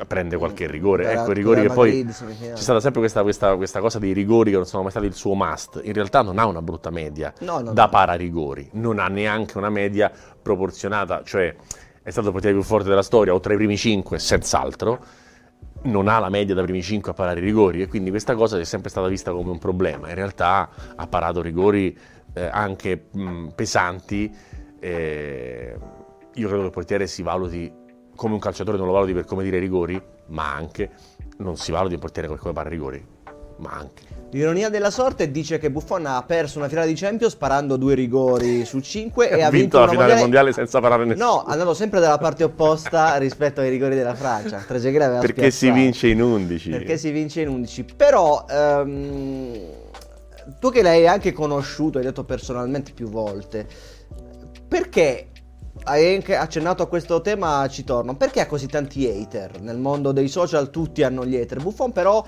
prende 0.06 0.36
qualche 0.38 0.66
rigore, 0.66 1.04
Real- 1.04 1.18
ecco 1.22 1.30
i 1.32 1.34
rigori 1.34 1.60
che 1.62 1.68
poi... 1.68 1.88
Madrid, 1.88 2.10
semifinale. 2.10 2.54
C'è 2.54 2.62
stata 2.62 2.80
sempre 2.80 3.00
questa, 3.00 3.22
questa- 3.22 3.56
questa 3.56 3.80
cosa 3.80 3.98
dei 3.98 4.12
rigori 4.12 4.50
che 4.50 4.56
non 4.56 4.66
sono 4.66 4.82
mai 4.82 4.90
stati 4.92 5.06
il 5.06 5.14
suo 5.14 5.34
must. 5.34 5.80
In 5.84 5.92
realtà 5.92 6.22
non 6.22 6.38
ha 6.38 6.46
una 6.46 6.62
brutta 6.62 6.90
media 6.90 7.32
No, 7.40 7.60
no, 7.60 7.72
da 7.72 7.84
no. 7.84 7.88
pararigori, 7.90 8.68
non 8.72 8.98
ha 8.98 9.08
neanche 9.08 9.58
una 9.58 9.68
media 9.68 10.10
proporzionata, 10.40 11.22
cioè 11.24 11.54
è 12.02 12.10
stato 12.10 12.28
il 12.28 12.32
portiere 12.32 12.56
più 12.56 12.64
forte 12.64 12.88
della 12.88 13.02
storia, 13.02 13.34
o 13.34 13.40
tra 13.40 13.52
i 13.52 13.56
primi 13.56 13.76
cinque, 13.76 14.18
senz'altro, 14.18 14.98
non 15.82 16.08
ha 16.08 16.18
la 16.18 16.28
media 16.28 16.54
da 16.54 16.62
primi 16.62 16.82
cinque 16.82 17.12
a 17.12 17.14
parare 17.14 17.40
i 17.40 17.42
rigori 17.42 17.82
e 17.82 17.88
quindi 17.88 18.10
questa 18.10 18.34
cosa 18.34 18.58
è 18.58 18.64
sempre 18.64 18.90
stata 18.90 19.08
vista 19.08 19.32
come 19.32 19.50
un 19.50 19.58
problema. 19.58 20.08
In 20.08 20.14
realtà 20.14 20.68
ha 20.94 21.06
parato 21.06 21.40
rigori 21.40 21.96
eh, 22.34 22.48
anche 22.50 23.06
mh, 23.10 23.48
pesanti. 23.54 24.30
eh, 24.78 25.76
io 26.34 26.46
credo 26.46 26.60
che 26.60 26.66
il 26.66 26.72
portiere 26.72 27.06
si 27.06 27.22
valuti 27.22 27.72
come 28.14 28.34
un 28.34 28.40
calciatore, 28.40 28.76
non 28.76 28.86
lo 28.86 28.92
valuti 28.92 29.14
per 29.14 29.24
come 29.24 29.42
dire 29.42 29.58
rigori, 29.58 30.00
ma 30.26 30.54
anche 30.54 30.90
non 31.38 31.56
si 31.56 31.72
valuti 31.72 31.94
il 31.94 32.00
portiere 32.00 32.28
per 32.28 32.38
come 32.38 32.52
para 32.52 32.68
rigori, 32.68 33.04
ma 33.60 33.70
anche. 33.72 34.08
L'ironia 34.32 34.68
della 34.68 34.90
sorte 34.90 35.30
dice 35.32 35.58
che 35.58 35.72
Buffon 35.72 36.06
ha 36.06 36.22
perso 36.22 36.58
una 36.58 36.68
finale 36.68 36.86
di 36.86 36.94
Champions 36.94 37.32
sparando 37.32 37.76
due 37.76 37.94
rigori 37.94 38.64
su 38.64 38.78
cinque 38.78 39.28
e 39.28 39.42
ha 39.42 39.50
vinto, 39.50 39.78
la 39.78 39.84
una 39.84 39.92
finale 39.92 40.14
mondiale 40.14 40.52
senza 40.52 40.80
parare 40.80 41.04
nessuno. 41.04 41.24
No, 41.24 41.44
andando 41.44 41.74
sempre 41.74 41.98
dalla 41.98 42.18
parte 42.18 42.44
opposta 42.44 43.16
rispetto 43.18 43.60
ai 43.60 43.70
rigori 43.70 43.96
della 43.96 44.14
Francia. 44.14 44.58
Trezeguet 44.58 45.02
aveva 45.02 45.20
perché 45.20 45.50
si 45.50 45.66
spiazzato. 45.66 45.80
vince 45.80 46.08
in 46.08 46.22
11. 46.22 46.70
Perché 46.70 46.96
si 46.96 47.10
vince 47.10 47.40
in 47.40 47.48
11. 47.48 47.84
Però 47.96 48.44
ehm, 48.48 49.58
tu 50.60 50.70
che 50.70 50.82
l'hai 50.82 51.08
anche 51.08 51.32
conosciuto, 51.32 51.98
hai 51.98 52.04
detto 52.04 52.22
personalmente 52.22 52.92
più 52.92 53.08
volte, 53.08 53.66
perché 54.68 55.30
hai 55.84 56.14
anche 56.14 56.36
accennato 56.36 56.84
a 56.84 56.86
questo 56.86 57.20
tema, 57.20 57.66
ci 57.68 57.82
torno. 57.82 58.16
Perché 58.16 58.40
ha 58.40 58.46
così 58.46 58.68
tanti 58.68 59.08
hater? 59.08 59.60
Nel 59.60 59.78
mondo 59.78 60.12
dei 60.12 60.28
social 60.28 60.70
tutti 60.70 61.02
hanno 61.02 61.26
gli 61.26 61.34
hater. 61.34 61.60
Buffon 61.60 61.90
però 61.90 62.24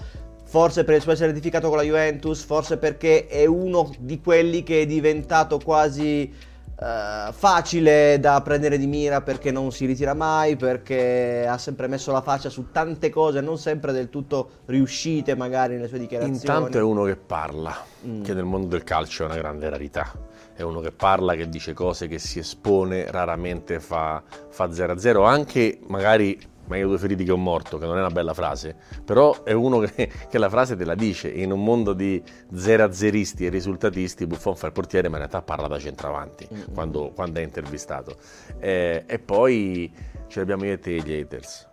forse 0.52 0.84
per 0.84 0.96
il 0.96 1.00
suo 1.00 1.12
essere 1.12 1.30
identificato 1.30 1.68
con 1.68 1.78
la 1.78 1.82
Juventus, 1.82 2.44
forse 2.44 2.76
perché 2.76 3.26
è 3.26 3.46
uno 3.46 3.90
di 3.98 4.20
quelli 4.20 4.62
che 4.62 4.82
è 4.82 4.86
diventato 4.86 5.58
quasi 5.58 6.30
eh, 6.78 7.32
facile 7.32 8.18
da 8.20 8.38
prendere 8.42 8.76
di 8.76 8.86
mira 8.86 9.22
perché 9.22 9.50
non 9.50 9.72
si 9.72 9.86
ritira 9.86 10.12
mai, 10.12 10.56
perché 10.56 11.46
ha 11.48 11.56
sempre 11.56 11.86
messo 11.88 12.12
la 12.12 12.20
faccia 12.20 12.50
su 12.50 12.70
tante 12.70 13.08
cose, 13.08 13.40
non 13.40 13.56
sempre 13.56 13.92
del 13.92 14.10
tutto 14.10 14.50
riuscite 14.66 15.34
magari 15.34 15.76
nelle 15.76 15.88
sue 15.88 16.00
dichiarazioni. 16.00 16.38
Intanto 16.38 16.76
è 16.76 16.82
uno 16.82 17.04
che 17.04 17.16
parla, 17.16 17.74
Mm. 18.06 18.22
che 18.22 18.34
nel 18.34 18.44
mondo 18.44 18.66
del 18.66 18.84
calcio 18.84 19.22
è 19.22 19.26
una 19.26 19.36
grande 19.36 19.70
rarità. 19.70 20.12
È 20.54 20.60
uno 20.60 20.80
che 20.80 20.92
parla, 20.92 21.34
che 21.34 21.48
dice 21.48 21.72
cose, 21.72 22.08
che 22.08 22.18
si 22.18 22.40
espone, 22.40 23.10
raramente 23.10 23.80
fa, 23.80 24.22
fa 24.50 24.66
0-0, 24.70 25.24
anche 25.24 25.78
magari 25.86 26.38
meglio 26.66 26.88
due 26.88 26.98
feriti 26.98 27.24
che 27.24 27.32
un 27.32 27.42
morto, 27.42 27.78
che 27.78 27.86
non 27.86 27.96
è 27.96 28.00
una 28.00 28.10
bella 28.10 28.34
frase, 28.34 28.74
però 29.04 29.42
è 29.42 29.52
uno 29.52 29.78
che, 29.80 30.08
che 30.28 30.38
la 30.38 30.48
frase 30.48 30.76
te 30.76 30.84
la 30.84 30.94
dice. 30.94 31.28
In 31.28 31.52
un 31.52 31.62
mondo 31.62 31.92
di 31.92 32.22
0-0isti 32.54 33.44
e 33.44 33.48
risultatisti, 33.48 34.26
Buffon 34.26 34.56
fa 34.56 34.66
il 34.66 34.72
portiere, 34.72 35.08
ma 35.08 35.14
in 35.16 35.22
realtà 35.28 35.42
parla 35.42 35.68
da 35.68 35.78
centravanti 35.78 36.48
Mm. 36.52 36.74
quando, 36.74 37.10
quando 37.14 37.40
è 37.40 37.42
intervistato. 37.42 38.16
Eh, 38.58 39.04
e 39.06 39.18
poi 39.18 39.92
ce 40.28 40.38
l'abbiamo 40.40 40.64
io 40.64 40.72
e 40.74 40.78
te 40.78 40.92
gli 41.00 41.12
haters. 41.12 41.68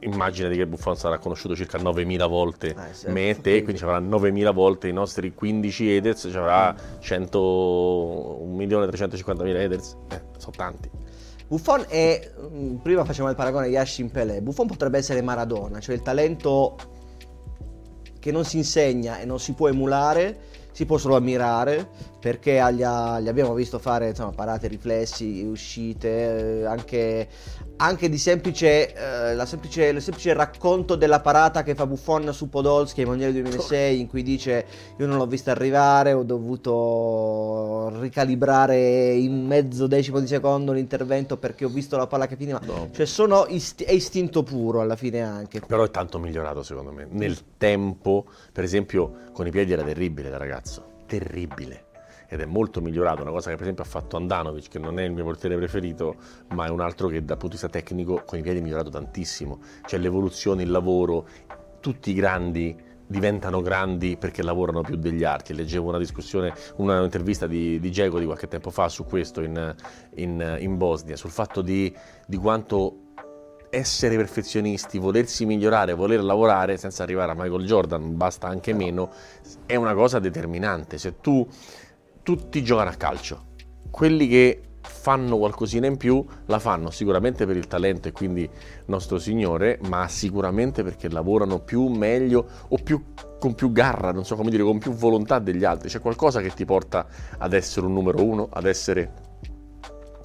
Immaginati 0.00 0.56
che 0.56 0.66
Buffon 0.66 0.96
sarà 0.96 1.18
conosciuto 1.18 1.56
circa 1.56 1.76
9.000 1.78 2.28
volte 2.28 2.68
Eh, 2.68 2.94
sì. 2.94 3.08
me 3.10 3.30
e 3.30 3.40
te, 3.40 3.62
quindi 3.62 3.78
ci 3.78 3.84
avrà 3.84 3.98
9.000 4.00 4.52
volte 4.52 4.86
i 4.86 4.92
nostri 4.92 5.34
15 5.34 5.96
haters, 5.96 6.28
ci 6.30 6.36
avrà 6.36 6.72
100, 7.00 7.38
1.350.000 8.46 9.56
haters, 9.64 9.96
eh, 10.10 10.22
sono 10.36 10.52
tanti. 10.56 10.88
Buffon 11.48 11.84
è, 11.88 12.30
mm, 12.40 12.76
prima 12.76 13.04
facevamo 13.04 13.30
il 13.30 13.36
paragone 13.36 13.68
Yashin 13.68 14.10
Pelé, 14.10 14.42
Buffon 14.42 14.66
potrebbe 14.66 14.98
essere 14.98 15.22
Maradona, 15.22 15.80
cioè 15.80 15.94
il 15.94 16.02
talento 16.02 16.76
che 18.20 18.30
non 18.30 18.44
si 18.44 18.58
insegna 18.58 19.18
e 19.18 19.24
non 19.24 19.40
si 19.40 19.54
può 19.54 19.68
emulare 19.68 20.56
si 20.78 20.86
può 20.86 20.96
solo 20.96 21.16
ammirare 21.16 21.88
perché 22.20 22.64
gli 22.72 22.84
abbiamo 22.84 23.52
visto 23.52 23.80
fare 23.80 24.10
insomma, 24.10 24.30
parate, 24.30 24.68
riflessi, 24.68 25.42
uscite, 25.42 26.60
eh, 26.60 26.64
anche, 26.66 27.26
anche, 27.78 28.08
di 28.08 28.18
semplice, 28.18 28.92
eh, 29.32 29.46
semplice, 29.46 29.86
il 29.86 30.02
semplice 30.02 30.32
racconto 30.32 30.96
della 30.96 31.20
parata 31.20 31.62
che 31.62 31.74
fa 31.74 31.86
Buffon 31.86 32.32
su 32.32 32.48
Podolski 32.48 33.00
ai 33.00 33.06
Mondiali 33.06 33.32
2006 33.32 34.00
in 34.00 34.08
cui 34.08 34.22
dice 34.22 34.66
io 34.96 35.06
non 35.06 35.16
l'ho 35.16 35.26
vista 35.26 35.50
arrivare, 35.52 36.12
ho 36.12 36.22
dovuto 36.22 37.92
ricalibrare 38.00 39.12
in 39.12 39.46
mezzo 39.46 39.86
decimo 39.86 40.20
di 40.20 40.26
secondo 40.26 40.72
l'intervento 40.72 41.36
perché 41.36 41.64
ho 41.64 41.68
visto 41.68 41.96
la 41.96 42.06
palla 42.06 42.26
che 42.26 42.36
finiva. 42.36 42.60
No. 42.64 42.88
Cioè 42.92 43.06
sono 43.06 43.46
ist- 43.48 43.84
è 43.84 43.92
istinto 43.92 44.42
puro 44.42 44.80
alla 44.80 44.96
fine 44.96 45.22
anche. 45.22 45.60
Però 45.60 45.84
è 45.84 45.90
tanto 45.90 46.18
migliorato 46.18 46.62
secondo 46.62 46.92
me. 46.92 47.06
Nel 47.10 47.36
tempo, 47.56 48.24
per 48.52 48.64
esempio, 48.64 49.26
con 49.32 49.46
i 49.46 49.50
piedi 49.50 49.72
era 49.72 49.82
terribile 49.82 50.30
da 50.30 50.36
ragazzo, 50.36 50.84
terribile 51.06 51.86
ed 52.28 52.40
è 52.40 52.44
molto 52.44 52.80
migliorato, 52.80 53.22
una 53.22 53.30
cosa 53.30 53.48
che 53.48 53.54
per 53.54 53.62
esempio 53.62 53.84
ha 53.84 53.86
fatto 53.86 54.16
Andanovic, 54.16 54.68
che 54.68 54.78
non 54.78 54.98
è 54.98 55.04
il 55.04 55.12
mio 55.12 55.24
portiere 55.24 55.56
preferito, 55.56 56.16
ma 56.48 56.66
è 56.66 56.68
un 56.68 56.80
altro 56.80 57.08
che 57.08 57.24
dal 57.24 57.38
punto 57.38 57.56
di 57.56 57.62
vista 57.62 57.68
tecnico 57.68 58.22
con 58.26 58.38
i 58.38 58.42
piedi 58.42 58.58
è 58.58 58.62
migliorato 58.62 58.90
tantissimo, 58.90 59.60
cioè 59.86 59.98
l'evoluzione, 59.98 60.62
il 60.62 60.70
lavoro, 60.70 61.26
tutti 61.80 62.10
i 62.10 62.14
grandi 62.14 62.76
diventano 63.06 63.62
grandi 63.62 64.18
perché 64.18 64.42
lavorano 64.42 64.82
più 64.82 64.96
degli 64.96 65.24
altri. 65.24 65.54
Leggevo 65.54 65.88
una 65.88 65.98
discussione, 65.98 66.52
una 66.76 67.02
intervista 67.02 67.46
di, 67.46 67.80
di 67.80 67.88
Diego 67.88 68.18
di 68.18 68.26
qualche 68.26 68.48
tempo 68.48 68.70
fa 68.70 68.88
su 68.88 69.06
questo 69.06 69.40
in, 69.40 69.74
in, 70.16 70.56
in 70.60 70.76
Bosnia, 70.76 71.16
sul 71.16 71.30
fatto 71.30 71.62
di, 71.62 71.94
di 72.26 72.36
quanto 72.36 73.04
essere 73.70 74.16
perfezionisti, 74.16 74.98
volersi 74.98 75.44
migliorare, 75.44 75.92
voler 75.94 76.22
lavorare 76.22 76.76
senza 76.76 77.02
arrivare 77.02 77.32
a 77.32 77.34
Michael 77.34 77.64
Jordan, 77.64 78.16
basta 78.16 78.46
anche 78.46 78.72
meno, 78.72 79.10
è 79.66 79.76
una 79.76 79.94
cosa 79.94 80.18
determinante. 80.18 80.98
Se 80.98 81.20
tu 81.20 81.46
tutti 82.28 82.62
giocano 82.62 82.90
a 82.90 82.92
calcio. 82.92 83.46
Quelli 83.90 84.28
che 84.28 84.60
fanno 84.82 85.38
qualcosina 85.38 85.86
in 85.86 85.96
più 85.96 86.22
la 86.44 86.58
fanno 86.58 86.90
sicuramente 86.90 87.46
per 87.46 87.56
il 87.56 87.66
talento 87.66 88.08
e 88.08 88.12
quindi 88.12 88.46
nostro 88.84 89.18
Signore, 89.18 89.78
ma 89.88 90.06
sicuramente 90.08 90.82
perché 90.82 91.08
lavorano 91.08 91.60
più, 91.60 91.86
meglio 91.86 92.46
o 92.68 92.76
più, 92.84 93.02
con 93.40 93.54
più 93.54 93.72
garra, 93.72 94.12
non 94.12 94.26
so 94.26 94.36
come 94.36 94.50
dire, 94.50 94.62
con 94.62 94.76
più 94.76 94.92
volontà 94.92 95.38
degli 95.38 95.64
altri. 95.64 95.88
C'è 95.88 96.00
qualcosa 96.00 96.42
che 96.42 96.50
ti 96.50 96.66
porta 96.66 97.06
ad 97.38 97.54
essere 97.54 97.86
un 97.86 97.94
numero 97.94 98.22
uno, 98.22 98.46
ad 98.52 98.66
essere 98.66 99.12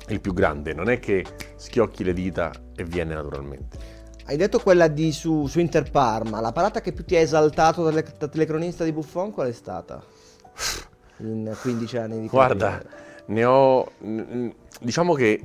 il 0.10 0.19
più 0.19 0.33
grande. 0.33 0.74
Non 0.74 0.89
è 0.89 1.00
che 1.00 1.24
schiocchi 1.55 2.03
le 2.03 2.12
dita 2.12 2.51
e 2.75 2.83
viene 2.83 3.13
naturalmente. 3.13 3.77
Hai 4.25 4.36
detto 4.36 4.60
quella 4.60 4.89
di 4.89 5.13
su, 5.13 5.48
su 5.48 5.62
Inter 5.62 5.89
Parma, 5.89 6.41
la 6.41 6.51
parata 6.51 6.81
che 6.81 6.91
più 6.91 7.05
ti 7.05 7.15
ha 7.15 7.19
esaltato 7.19 7.89
da 7.89 8.01
telecronista 8.01 8.83
di 8.83 8.91
Buffon 8.91 9.31
qual 9.31 9.48
è 9.48 9.53
stata? 9.53 10.03
in 11.17 11.55
15 11.60 11.98
anni 11.98 12.20
di 12.22 12.27
Guarda, 12.27 12.72
carriera? 12.72 12.96
ne 13.27 13.46
ho... 13.46 13.91
diciamo 14.82 15.13
che 15.13 15.41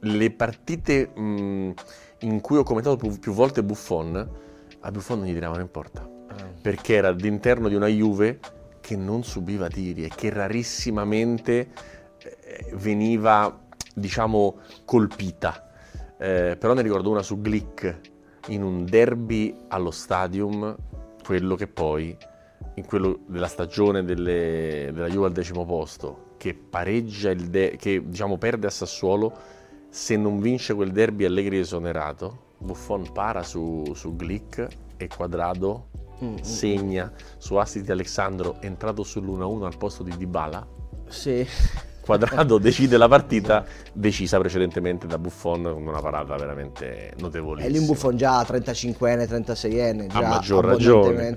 le 0.00 0.30
partite 0.30 1.08
mh, 1.08 1.72
in 2.20 2.40
cui 2.40 2.56
ho 2.56 2.62
commentato 2.62 2.96
più, 2.96 3.18
più, 3.18 3.32
volte 3.32 3.62
Buffon, 3.62 4.28
a 4.80 4.90
Buffon 4.90 5.18
non 5.18 5.28
gli 5.28 5.32
tiravano 5.32 5.60
in 5.60 5.70
porta. 5.70 6.08
Ah. 6.28 6.36
Perché 6.60 6.94
era 6.94 7.08
all'interno 7.08 7.68
di 7.68 7.74
una 7.74 7.86
Juve 7.86 8.38
che 8.80 8.96
non 8.96 9.22
subiva 9.24 9.68
tiri 9.68 10.04
e 10.04 10.10
che 10.14 10.30
rarissimamente 10.30 11.68
eh, 12.18 12.72
veniva, 12.74 13.66
diciamo, 13.94 14.58
colpita. 14.84 15.70
Eh, 16.18 16.56
però 16.58 16.74
ne 16.74 16.82
ricordo 16.82 17.10
una 17.10 17.22
su 17.22 17.40
Glick 17.40 18.00
in 18.48 18.62
un 18.62 18.84
derby 18.84 19.54
allo 19.68 19.90
stadium, 19.90 20.74
quello 21.22 21.54
che 21.54 21.66
poi 21.66 22.16
in 22.78 22.86
quello 22.86 23.20
della 23.26 23.48
stagione 23.48 24.04
delle, 24.04 24.90
della 24.92 25.08
Juve 25.08 25.26
al 25.26 25.32
decimo 25.32 25.66
posto, 25.66 26.34
che 26.38 26.54
pareggia 26.54 27.30
il 27.30 27.48
de- 27.48 27.76
che 27.76 28.02
diciamo 28.04 28.38
perde 28.38 28.66
a 28.66 28.70
Sassuolo, 28.70 29.36
se 29.90 30.16
non 30.16 30.40
vince 30.40 30.74
quel 30.74 30.92
derby 30.92 31.24
Allegri 31.24 31.58
esonerato, 31.58 32.46
Buffon 32.58 33.12
para 33.12 33.42
su, 33.42 33.92
su 33.94 34.16
Glick 34.16 34.66
e 34.96 35.08
Quadrado 35.08 35.88
mm-hmm. 36.22 36.36
segna 36.40 37.12
su 37.36 37.56
assist 37.56 37.84
di 37.84 37.90
Alessandro 37.90 38.56
entrato 38.60 39.02
sull'1-1 39.02 39.64
al 39.64 39.76
posto 39.76 40.02
di 40.02 40.16
Dybala. 40.16 40.66
Sì. 41.08 41.46
Quadrado 42.08 42.56
decide 42.56 42.96
la 42.96 43.06
partita 43.06 43.66
decisa 43.92 44.38
precedentemente 44.38 45.06
da 45.06 45.18
Buffon 45.18 45.62
con 45.62 45.86
una 45.86 46.00
parata 46.00 46.36
veramente 46.36 47.12
notevolissima. 47.18 47.68
E 47.68 47.70
lì 47.70 47.78
un 47.78 47.84
Buffon 47.84 48.16
già 48.16 48.40
35enne, 48.42 49.24
36enne, 49.24 50.06
già 50.06 50.18
a 50.18 50.28
maggior 50.28 50.64
ragione 50.64 51.34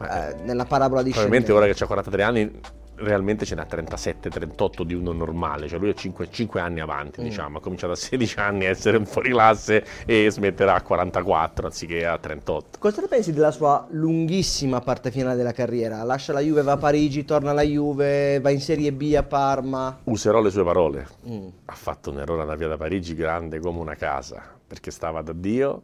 eh, 0.00 0.34
nella 0.44 0.64
parabola 0.64 1.02
di 1.02 1.10
Probabilmente 1.10 1.52
ora 1.52 1.66
che 1.66 1.82
ha 1.82 1.86
43 1.86 2.22
anni 2.22 2.60
realmente 3.02 3.44
ce 3.44 3.54
n'ha 3.54 3.64
37, 3.64 4.30
38 4.30 4.84
di 4.84 4.94
uno 4.94 5.12
normale, 5.12 5.68
cioè 5.68 5.78
lui 5.78 5.90
è 5.90 5.94
5, 5.94 6.28
5 6.30 6.60
anni 6.60 6.80
avanti, 6.80 7.20
mm. 7.20 7.24
diciamo, 7.24 7.58
ha 7.58 7.60
cominciato 7.60 7.92
a 7.92 7.96
16 7.96 8.38
anni 8.38 8.66
a 8.66 8.68
essere 8.68 8.96
un 8.96 9.06
fuori 9.06 9.30
classe 9.30 9.84
e 10.06 10.30
smetterà 10.30 10.74
a 10.74 10.82
44 10.82 11.66
anziché 11.66 12.06
a 12.06 12.18
38. 12.18 12.78
Cosa 12.78 13.00
ne 13.00 13.08
pensi 13.08 13.32
della 13.32 13.50
sua 13.50 13.86
lunghissima 13.90 14.80
parte 14.80 15.10
finale 15.10 15.36
della 15.36 15.52
carriera? 15.52 16.02
Lascia 16.02 16.32
la 16.32 16.40
Juve, 16.40 16.62
va 16.62 16.72
a 16.72 16.76
Parigi, 16.76 17.24
torna 17.24 17.50
alla 17.50 17.62
Juve, 17.62 18.40
va 18.40 18.50
in 18.50 18.60
Serie 18.60 18.92
B 18.92 19.14
a 19.16 19.22
Parma? 19.22 20.00
Userò 20.04 20.40
le 20.40 20.50
sue 20.50 20.64
parole. 20.64 21.06
Mm. 21.28 21.46
Ha 21.66 21.74
fatto 21.74 22.10
un 22.10 22.20
errore 22.20 22.42
andare 22.42 22.58
via 22.58 22.68
da 22.68 22.76
Parigi 22.76 23.14
grande 23.14 23.58
come 23.58 23.78
una 23.78 23.94
casa, 23.94 24.42
perché 24.66 24.90
stava 24.90 25.22
da 25.22 25.32
Dio 25.32 25.82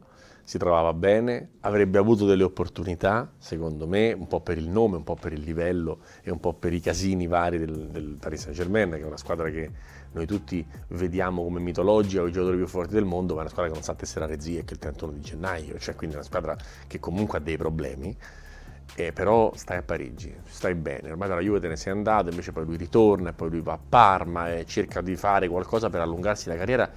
si 0.49 0.57
trovava 0.57 0.95
bene, 0.95 1.51
avrebbe 1.61 1.99
avuto 1.99 2.25
delle 2.25 2.43
opportunità, 2.43 3.31
secondo 3.37 3.87
me, 3.87 4.13
un 4.13 4.27
po' 4.27 4.41
per 4.41 4.57
il 4.57 4.67
nome, 4.71 4.97
un 4.97 5.05
po' 5.05 5.15
per 5.15 5.35
il 5.35 5.43
livello 5.43 5.99
e 6.23 6.31
un 6.31 6.41
po' 6.41 6.55
per 6.55 6.73
i 6.73 6.81
casini 6.81 7.27
vari 7.27 7.59
del, 7.59 7.89
del 7.89 8.17
Paris 8.19 8.45
Saint 8.45 8.57
Germain, 8.57 8.89
che 8.93 9.01
è 9.01 9.05
una 9.05 9.19
squadra 9.19 9.51
che 9.51 9.71
noi 10.13 10.25
tutti 10.25 10.67
vediamo 10.89 11.43
come 11.43 11.61
mitologica, 11.61 12.23
i 12.23 12.33
giocatori 12.33 12.57
più 12.57 12.67
forti 12.67 12.95
del 12.95 13.05
mondo, 13.05 13.35
ma 13.35 13.41
è 13.41 13.43
una 13.43 13.51
squadra 13.51 13.71
che 13.71 13.77
non 13.77 13.85
sa 13.85 13.95
tesserare 13.95 14.41
Ziyech 14.41 14.71
il 14.71 14.79
31 14.79 15.13
di 15.13 15.21
gennaio, 15.21 15.79
cioè 15.79 15.95
quindi 15.95 16.17
è 16.17 16.19
una 16.19 16.27
squadra 16.27 16.57
che 16.87 16.99
comunque 16.99 17.37
ha 17.37 17.41
dei 17.43 17.59
problemi. 17.59 18.17
Eh, 18.95 19.13
però 19.13 19.53
stai 19.55 19.77
a 19.77 19.83
Parigi, 19.83 20.35
stai 20.47 20.75
bene, 20.75 21.11
ormai 21.11 21.29
dalla 21.29 21.43
Juve 21.43 21.61
te 21.61 21.69
ne 21.69 21.77
sei 21.77 21.93
andato, 21.93 22.31
invece 22.31 22.53
poi 22.53 22.65
lui 22.65 22.79
ritorna 22.79 23.29
e 23.29 23.33
poi 23.35 23.51
lui 23.51 23.61
va 23.61 23.75
a 23.75 23.79
Parma 23.87 24.51
e 24.51 24.65
cerca 24.65 25.03
di 25.03 25.15
fare 25.15 25.47
qualcosa 25.47 25.91
per 25.91 26.01
allungarsi 26.01 26.49
la 26.49 26.57
carriera 26.57 26.91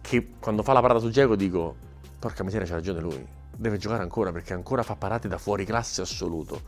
che 0.00 0.28
quando 0.38 0.62
fa 0.62 0.72
la 0.72 0.80
parata 0.80 1.00
su 1.00 1.10
Geco 1.10 1.34
dico 1.34 1.88
porca 2.20 2.44
miseria 2.44 2.66
c'ha 2.66 2.74
ragione 2.74 3.00
lui, 3.00 3.26
deve 3.56 3.78
giocare 3.78 4.02
ancora 4.02 4.30
perché 4.30 4.52
ancora 4.52 4.82
fa 4.82 4.94
parate 4.94 5.26
da 5.26 5.38
fuori 5.38 5.64
classe 5.64 6.02
assoluto. 6.02 6.60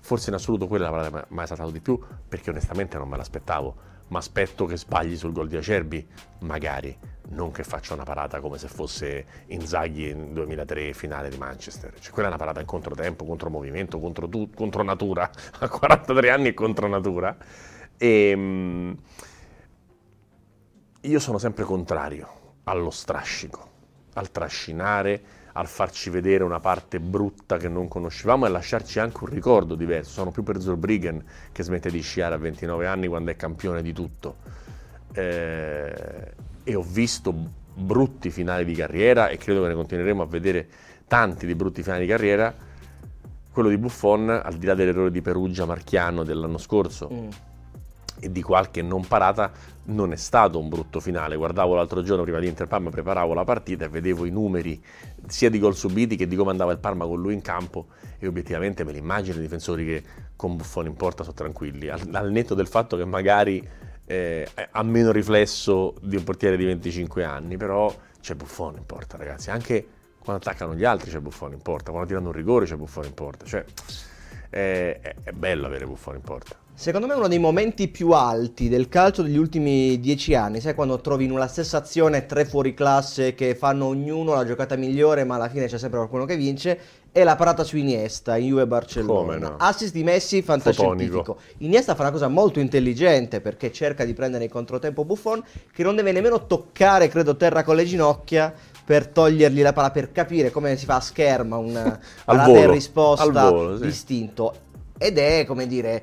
Forse 0.00 0.30
in 0.30 0.34
assoluto 0.34 0.66
quella 0.66 0.88
è 0.88 0.90
la 0.90 0.96
parata 0.96 1.20
che 1.20 1.26
mi 1.34 1.40
ha 1.40 1.42
esaltato 1.44 1.70
di 1.70 1.80
più 1.80 1.98
perché 2.28 2.50
onestamente 2.50 2.98
non 2.98 3.08
me 3.08 3.16
l'aspettavo, 3.16 3.76
ma 4.08 4.18
aspetto 4.18 4.66
che 4.66 4.76
sbagli 4.76 5.16
sul 5.16 5.32
gol 5.32 5.46
di 5.46 5.56
Acerbi, 5.56 6.04
magari, 6.40 6.96
non 7.28 7.52
che 7.52 7.62
faccia 7.62 7.94
una 7.94 8.02
parata 8.02 8.40
come 8.40 8.58
se 8.58 8.66
fosse 8.66 9.26
Inzaghi 9.48 10.08
in 10.08 10.32
2003 10.32 10.92
finale 10.94 11.28
di 11.28 11.36
Manchester. 11.36 11.96
Cioè 12.00 12.12
quella 12.12 12.28
è 12.28 12.30
una 12.32 12.38
parata 12.38 12.58
in 12.58 12.66
controtempo, 12.66 13.24
contro 13.24 13.50
movimento, 13.50 14.00
contro, 14.00 14.28
tu, 14.28 14.50
contro 14.50 14.82
natura, 14.82 15.30
a 15.60 15.68
43 15.68 16.30
anni 16.30 16.48
e 16.48 16.54
contro 16.54 16.88
natura. 16.88 17.36
E, 17.96 18.30
ehm, 18.30 18.96
io 21.02 21.20
sono 21.20 21.38
sempre 21.38 21.62
contrario 21.62 22.56
allo 22.64 22.90
strascico 22.90 23.76
al 24.18 24.30
trascinare, 24.30 25.20
al 25.52 25.66
farci 25.66 26.10
vedere 26.10 26.44
una 26.44 26.60
parte 26.60 27.00
brutta 27.00 27.56
che 27.56 27.68
non 27.68 27.88
conoscevamo 27.88 28.46
e 28.46 28.48
lasciarci 28.48 28.98
anche 28.98 29.18
un 29.22 29.30
ricordo 29.30 29.74
diverso. 29.74 30.10
Sono 30.10 30.30
più 30.30 30.42
per 30.42 30.60
Zurbriggen 30.60 31.24
che 31.52 31.62
smette 31.62 31.90
di 31.90 32.00
sciare 32.00 32.34
a 32.34 32.38
29 32.38 32.86
anni 32.86 33.06
quando 33.06 33.30
è 33.30 33.36
campione 33.36 33.82
di 33.82 33.92
tutto. 33.92 34.36
Eh, 35.12 36.32
e 36.64 36.74
ho 36.74 36.82
visto 36.82 37.34
brutti 37.74 38.30
finali 38.30 38.64
di 38.64 38.74
carriera 38.74 39.28
e 39.28 39.38
credo 39.38 39.62
che 39.62 39.68
ne 39.68 39.74
continueremo 39.74 40.22
a 40.22 40.26
vedere 40.26 40.68
tanti 41.06 41.46
di 41.46 41.54
brutti 41.54 41.82
finali 41.82 42.02
di 42.02 42.10
carriera. 42.10 42.54
Quello 43.50 43.68
di 43.68 43.78
Buffon, 43.78 44.28
al 44.28 44.54
di 44.54 44.66
là 44.66 44.74
dell'errore 44.74 45.10
di 45.10 45.22
Perugia 45.22 45.64
Marchiano 45.64 46.22
dell'anno 46.22 46.58
scorso, 46.58 47.08
mm 47.10 47.28
e 48.20 48.30
di 48.30 48.42
qualche 48.42 48.82
non 48.82 49.06
parata 49.06 49.50
non 49.84 50.12
è 50.12 50.16
stato 50.16 50.58
un 50.58 50.68
brutto 50.68 51.00
finale. 51.00 51.36
Guardavo 51.36 51.74
l'altro 51.74 52.02
giorno 52.02 52.22
prima 52.22 52.38
di 52.38 52.46
Inter 52.46 52.66
Parma, 52.66 52.90
preparavo 52.90 53.34
la 53.34 53.44
partita 53.44 53.84
e 53.84 53.88
vedevo 53.88 54.24
i 54.24 54.30
numeri 54.30 54.82
sia 55.26 55.50
di 55.50 55.58
gol 55.58 55.74
subiti 55.74 56.16
che 56.16 56.26
di 56.26 56.36
come 56.36 56.50
andava 56.50 56.72
il 56.72 56.78
Parma 56.78 57.06
con 57.06 57.20
lui 57.20 57.34
in 57.34 57.42
campo 57.42 57.86
e 58.18 58.26
obiettivamente 58.26 58.84
me 58.84 58.92
li 58.92 58.98
immagino 58.98 59.38
i 59.38 59.40
difensori 59.40 59.84
che 59.84 60.02
con 60.36 60.56
Buffone 60.56 60.88
in 60.88 60.94
porta 60.94 61.22
sono 61.22 61.34
tranquilli, 61.34 61.88
al, 61.88 62.08
al 62.12 62.30
netto 62.30 62.54
del 62.54 62.68
fatto 62.68 62.96
che 62.96 63.04
magari 63.04 63.66
eh, 64.04 64.48
ha 64.70 64.82
meno 64.82 65.10
riflesso 65.10 65.94
di 66.00 66.16
un 66.16 66.24
portiere 66.24 66.56
di 66.56 66.64
25 66.64 67.24
anni, 67.24 67.56
però 67.56 67.94
c'è 68.20 68.34
Buffone 68.34 68.78
in 68.78 68.86
porta 68.86 69.16
ragazzi, 69.16 69.50
anche 69.50 69.86
quando 70.18 70.42
attaccano 70.42 70.74
gli 70.74 70.84
altri 70.84 71.10
c'è 71.10 71.20
Buffone 71.20 71.54
in 71.54 71.62
porta, 71.62 71.90
quando 71.90 72.08
tirano 72.08 72.28
un 72.28 72.32
rigore 72.32 72.66
c'è 72.66 72.76
Buffone 72.76 73.06
in 73.06 73.14
porta, 73.14 73.46
cioè 73.46 73.64
è, 74.50 75.14
è 75.22 75.32
bello 75.32 75.66
avere 75.66 75.86
Buffone 75.86 76.16
in 76.16 76.22
porta 76.22 76.67
Secondo 76.78 77.08
me 77.08 77.14
uno 77.14 77.26
dei 77.26 77.40
momenti 77.40 77.88
più 77.88 78.12
alti 78.12 78.68
del 78.68 78.88
calcio 78.88 79.22
degli 79.22 79.36
ultimi 79.36 79.98
dieci 79.98 80.36
anni, 80.36 80.60
sai 80.60 80.76
quando 80.76 81.00
trovi 81.00 81.24
in 81.24 81.32
una 81.32 81.48
stessa 81.48 81.78
azione 81.78 82.24
tre 82.24 82.44
fuori 82.44 82.72
classe 82.72 83.34
che 83.34 83.56
fanno 83.56 83.86
ognuno 83.86 84.32
la 84.34 84.44
giocata 84.44 84.76
migliore 84.76 85.24
ma 85.24 85.34
alla 85.34 85.48
fine 85.48 85.66
c'è 85.66 85.76
sempre 85.76 85.98
qualcuno 85.98 86.24
che 86.24 86.36
vince, 86.36 86.78
è 87.10 87.24
la 87.24 87.34
parata 87.34 87.64
su 87.64 87.76
Iniesta 87.78 88.36
in 88.36 88.46
Juve 88.46 88.68
Barcellona. 88.68 89.36
No? 89.38 89.56
Assist 89.58 89.92
di 89.92 90.04
Messi, 90.04 90.40
fantascientifico. 90.40 91.16
Fotonico. 91.16 91.40
Iniesta 91.64 91.96
fa 91.96 92.02
una 92.02 92.12
cosa 92.12 92.28
molto 92.28 92.60
intelligente 92.60 93.40
perché 93.40 93.72
cerca 93.72 94.04
di 94.04 94.14
prendere 94.14 94.44
in 94.44 94.50
controtempo 94.50 95.04
Buffon 95.04 95.42
che 95.72 95.82
non 95.82 95.96
deve 95.96 96.12
nemmeno 96.12 96.46
toccare, 96.46 97.08
credo, 97.08 97.36
terra 97.36 97.64
con 97.64 97.74
le 97.74 97.86
ginocchia 97.86 98.54
per 98.84 99.08
togliergli 99.08 99.62
la 99.62 99.72
palla, 99.72 99.90
per 99.90 100.12
capire 100.12 100.52
come 100.52 100.76
si 100.76 100.84
fa 100.84 100.94
a 100.94 101.00
scherma 101.00 101.56
una 101.56 101.98
parata 102.24 102.46
volo, 102.46 102.60
in 102.60 102.70
risposta 102.70 103.50
volo, 103.50 103.76
sì. 103.78 103.82
distinto. 103.82 104.54
Ed 105.00 105.16
è, 105.16 105.44
come 105.44 105.68
dire, 105.68 106.02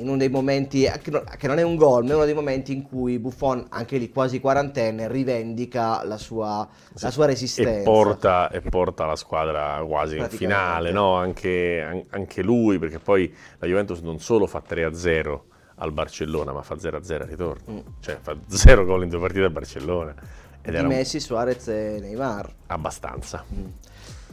in 0.00 0.08
uno 0.08 0.16
dei 0.16 0.28
momenti, 0.28 0.82
che 1.02 1.10
non- 1.10 1.24
che 1.36 1.46
non 1.46 1.58
è 1.58 1.62
un 1.62 1.76
gol, 1.76 2.04
ma 2.04 2.12
è 2.12 2.14
uno 2.14 2.24
dei 2.24 2.34
momenti 2.34 2.72
in 2.72 2.82
cui 2.82 3.18
Buffon, 3.18 3.66
anche 3.70 3.98
lì 3.98 4.10
quasi 4.10 4.40
quarantenne, 4.40 5.08
rivendica 5.08 6.04
la 6.04 6.16
sua, 6.18 6.66
la 7.00 7.10
sua 7.10 7.26
resistenza. 7.26 7.80
E 7.80 7.82
porta, 7.82 8.50
e 8.50 8.60
porta 8.60 9.06
la 9.06 9.16
squadra 9.16 9.82
quasi 9.86 10.16
in 10.16 10.28
finale, 10.28 10.92
no? 10.92 11.14
anche, 11.14 11.82
an- 11.82 12.04
anche 12.10 12.42
lui, 12.42 12.78
perché 12.78 12.98
poi 12.98 13.32
la 13.58 13.66
Juventus 13.66 14.00
non 14.00 14.18
solo 14.20 14.46
fa 14.46 14.62
3-0 14.66 15.44
al 15.76 15.92
Barcellona, 15.92 16.52
ma 16.52 16.62
fa 16.62 16.76
0-0 16.78 17.22
al 17.22 17.28
ritorno. 17.28 17.72
Mm. 17.72 17.78
Cioè 18.00 18.18
fa 18.20 18.36
0 18.46 18.84
gol 18.84 19.02
in 19.02 19.08
due 19.08 19.18
partite 19.20 19.44
al 19.44 19.50
Barcellona. 19.50 20.14
Ed 20.62 20.74
di 20.74 20.80
un- 20.80 20.86
Messi, 20.86 21.18
Suarez 21.18 21.66
e 21.68 21.98
Neymar. 22.00 22.48
abbastanza. 22.68 23.44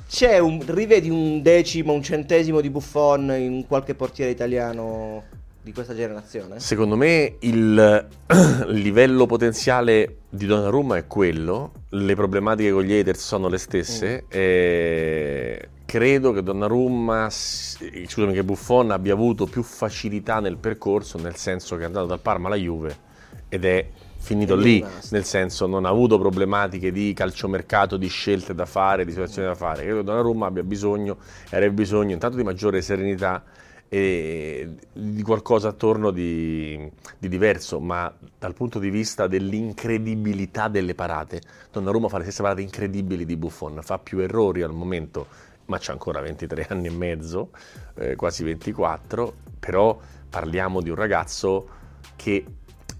C'è 0.07 0.39
un, 0.39 0.63
rivedi 0.65 1.09
un 1.09 1.41
decimo, 1.41 1.93
un 1.93 2.01
centesimo 2.01 2.61
di 2.61 2.69
Buffon 2.71 3.31
in 3.31 3.65
qualche 3.67 3.93
portiere 3.93 4.31
italiano 4.31 5.23
di 5.61 5.73
questa 5.73 5.93
generazione? 5.93 6.59
Secondo 6.59 6.95
me 6.95 7.35
il 7.39 8.07
livello 8.67 9.25
potenziale 9.25 10.17
di 10.29 10.45
Donnarumma 10.45 10.97
è 10.97 11.07
quello, 11.07 11.71
le 11.89 12.15
problematiche 12.15 12.71
con 12.71 12.83
gli 12.83 12.93
haters 12.93 13.25
sono 13.25 13.47
le 13.47 13.57
stesse 13.57 14.25
e 14.27 15.69
credo 15.85 16.31
che 16.31 16.43
Donnarumma, 16.43 17.29
scusami, 17.29 18.33
che 18.33 18.43
Buffon 18.43 18.91
abbia 18.91 19.13
avuto 19.13 19.45
più 19.45 19.63
facilità 19.63 20.39
nel 20.39 20.57
percorso, 20.57 21.17
nel 21.17 21.35
senso 21.35 21.75
che 21.75 21.83
è 21.83 21.85
andato 21.85 22.05
dal 22.05 22.19
Parma 22.19 22.47
alla 22.47 22.55
Juve 22.55 23.07
ed 23.49 23.65
è 23.65 23.89
finito 24.19 24.55
lì, 24.55 24.75
rimasto. 24.75 25.15
nel 25.15 25.23
senso 25.23 25.65
non 25.65 25.85
ha 25.85 25.89
avuto 25.89 26.19
problematiche 26.19 26.91
di 26.91 27.13
calciomercato, 27.13 27.97
di 27.97 28.07
scelte 28.07 28.53
da 28.53 28.65
fare, 28.65 29.03
di 29.03 29.11
situazioni 29.11 29.47
da 29.47 29.55
fare. 29.55 29.81
Credo 29.81 29.97
che 29.97 30.03
Donnarumma 30.03 30.45
abbia 30.45 30.63
bisogno, 30.63 31.17
e 31.49 31.55
avrebbe 31.55 31.73
bisogno 31.73 32.13
intanto 32.13 32.37
di 32.37 32.43
maggiore 32.43 32.81
serenità 32.81 33.43
e 33.91 34.75
di 34.93 35.23
qualcosa 35.23 35.69
attorno 35.69 36.11
di, 36.11 36.89
di 37.17 37.27
diverso, 37.27 37.79
ma 37.79 38.13
dal 38.37 38.53
punto 38.53 38.77
di 38.77 38.91
vista 38.91 39.25
dell'incredibilità 39.25 40.67
delle 40.67 40.93
parate, 40.93 41.41
Donnarumma 41.71 42.07
fa 42.07 42.17
le 42.17 42.23
stesse 42.23 42.43
parate 42.43 42.61
incredibili 42.61 43.25
di 43.25 43.35
Buffon, 43.35 43.79
fa 43.81 43.97
più 43.97 44.19
errori 44.19 44.61
al 44.61 44.73
momento, 44.73 45.25
ma 45.65 45.79
c'ha 45.79 45.91
ancora 45.91 46.21
23 46.21 46.67
anni 46.69 46.87
e 46.87 46.91
mezzo, 46.91 47.49
eh, 47.95 48.15
quasi 48.15 48.43
24, 48.43 49.33
però 49.59 49.99
parliamo 50.29 50.81
di 50.81 50.91
un 50.91 50.95
ragazzo 50.95 51.67
che 52.15 52.45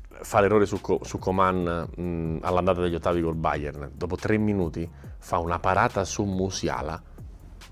fa 0.10 0.42
l'errore 0.42 0.66
su, 0.66 0.80
su 1.02 1.20
Coman 1.20 1.88
mh, 1.96 2.40
all'andata 2.42 2.82
degli 2.82 2.96
ottavi 2.96 3.22
col 3.22 3.36
Bayern, 3.36 3.92
dopo 3.94 4.16
tre 4.16 4.38
minuti 4.38 4.90
fa 5.20 5.38
una 5.38 5.60
parata 5.60 6.04
su 6.04 6.24
Musiala 6.24 7.02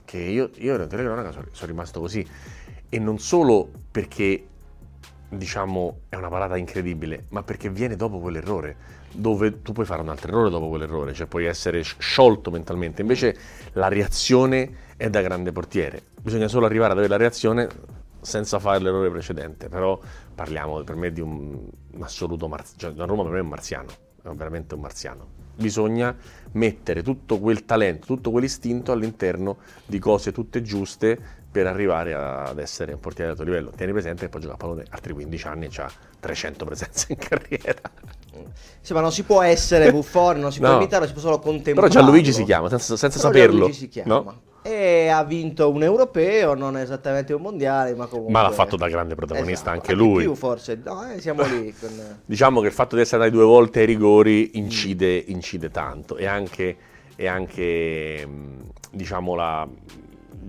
che 0.05 0.19
io, 0.19 0.49
io 0.55 0.73
ero 0.73 0.83
in 0.83 0.89
telecronaca, 0.89 1.31
sono, 1.31 1.47
sono 1.51 1.71
rimasto 1.71 1.99
così. 1.99 2.25
E 2.89 2.99
non 2.99 3.19
solo 3.19 3.69
perché, 3.91 4.45
diciamo, 5.29 5.99
è 6.09 6.15
una 6.15 6.29
parata 6.29 6.57
incredibile, 6.57 7.25
ma 7.29 7.43
perché 7.43 7.69
viene 7.69 7.95
dopo 7.95 8.19
quell'errore, 8.19 8.75
dove 9.11 9.61
tu 9.61 9.71
puoi 9.73 9.85
fare 9.85 10.01
un 10.01 10.09
altro 10.09 10.29
errore 10.29 10.49
dopo 10.49 10.69
quell'errore, 10.69 11.13
cioè 11.13 11.27
puoi 11.27 11.45
essere 11.45 11.81
sci- 11.81 11.95
sciolto 11.99 12.51
mentalmente. 12.51 13.01
Invece 13.01 13.35
la 13.73 13.87
reazione 13.87 14.85
è 14.95 15.09
da 15.09 15.21
grande 15.21 15.51
portiere. 15.51 16.01
Bisogna 16.21 16.47
solo 16.47 16.65
arrivare 16.65 16.91
ad 16.91 16.97
avere 16.97 17.11
la 17.11 17.19
reazione 17.19 17.67
senza 18.21 18.59
fare 18.59 18.79
l'errore 18.79 19.09
precedente. 19.09 19.69
Però 19.69 19.99
parliamo 20.35 20.83
per 20.83 20.95
me 20.95 21.11
di 21.11 21.21
un, 21.21 21.67
un 21.91 22.03
assoluto 22.03 22.47
marziano. 22.47 22.77
Cioè, 22.79 22.91
Donnarumma 22.91 23.23
per 23.23 23.31
me 23.31 23.39
è 23.39 23.41
un 23.41 23.49
marziano, 23.49 23.89
è 24.21 24.29
veramente 24.29 24.75
un 24.75 24.81
marziano. 24.81 25.27
Bisogna 25.55 26.15
mettere 26.51 27.01
tutto 27.01 27.39
quel 27.39 27.65
talento, 27.65 28.05
tutto 28.05 28.29
quell'istinto 28.29 28.91
all'interno 28.91 29.57
di 29.85 29.97
cose 29.97 30.31
tutte 30.31 30.61
giuste 30.61 31.19
per 31.57 31.65
arrivare 31.65 32.13
ad 32.13 32.59
essere 32.59 32.93
un 32.93 32.99
portiere 32.99 33.33
di 33.33 33.39
alto 33.39 33.49
livello. 33.49 33.71
Tieni 33.75 33.91
presente 33.91 34.25
che 34.25 34.29
poi 34.29 34.41
gioca 34.41 34.53
a 34.53 34.57
pallone 34.57 34.85
altri 34.89 35.13
15 35.13 35.47
anni 35.47 35.65
e 35.65 35.69
ha 35.81 35.91
300 36.19 36.65
presenze 36.65 37.05
in 37.09 37.17
carriera. 37.17 37.81
Sì, 38.81 38.93
ma 38.93 39.01
non 39.01 39.11
si 39.11 39.23
può 39.23 39.41
essere 39.41 39.89
Buffon, 39.91 40.39
non 40.39 40.51
si 40.51 40.59
può 40.59 40.69
No. 40.69 40.75
imitarlo, 40.75 41.07
si 41.07 41.13
può 41.13 41.21
solo 41.21 41.39
Però 41.39 41.51
contemplare. 41.51 41.89
Gianluigi 41.89 42.31
si 42.31 42.43
chiama, 42.43 42.69
senza, 42.69 42.95
senza 42.95 43.17
Però 43.17 43.31
saperlo. 43.31 43.55
Gianluigi 43.57 43.79
si 43.79 43.87
chiama. 43.89 44.13
no? 44.13 44.41
E 44.61 45.07
ha 45.07 45.23
vinto 45.23 45.69
un 45.71 45.81
europeo, 45.81 46.53
non 46.53 46.77
esattamente 46.77 47.33
un 47.33 47.41
mondiale, 47.41 47.95
ma 47.95 48.05
comunque... 48.05 48.33
Ma 48.33 48.41
l'ha 48.41 48.51
fatto 48.51 48.75
da 48.75 48.87
grande 48.89 49.15
protagonista 49.15 49.71
Esatto, 49.71 49.77
anche 49.79 49.93
lui. 49.93 50.23
più 50.23 50.35
forse, 50.35 50.79
no, 50.83 51.09
eh, 51.09 51.21
siamo 51.21 51.41
lì 51.43 51.73
con... 51.79 51.89
Diciamo 52.25 52.59
che 52.61 52.67
il 52.67 52.73
fatto 52.73 52.95
di 52.95 53.01
essere 53.01 53.23
andati 53.23 53.35
due 53.39 53.45
volte 53.47 53.79
ai 53.79 53.85
rigori 53.87 54.57
incide, 54.57 55.15
incide 55.27 55.71
tanto 55.71 56.17
e 56.17 56.25
anche, 56.25 56.75
e 57.15 57.27
anche 57.27 58.27
mh, 58.27 58.63
diciamo 58.91 59.35
la- 59.35 59.67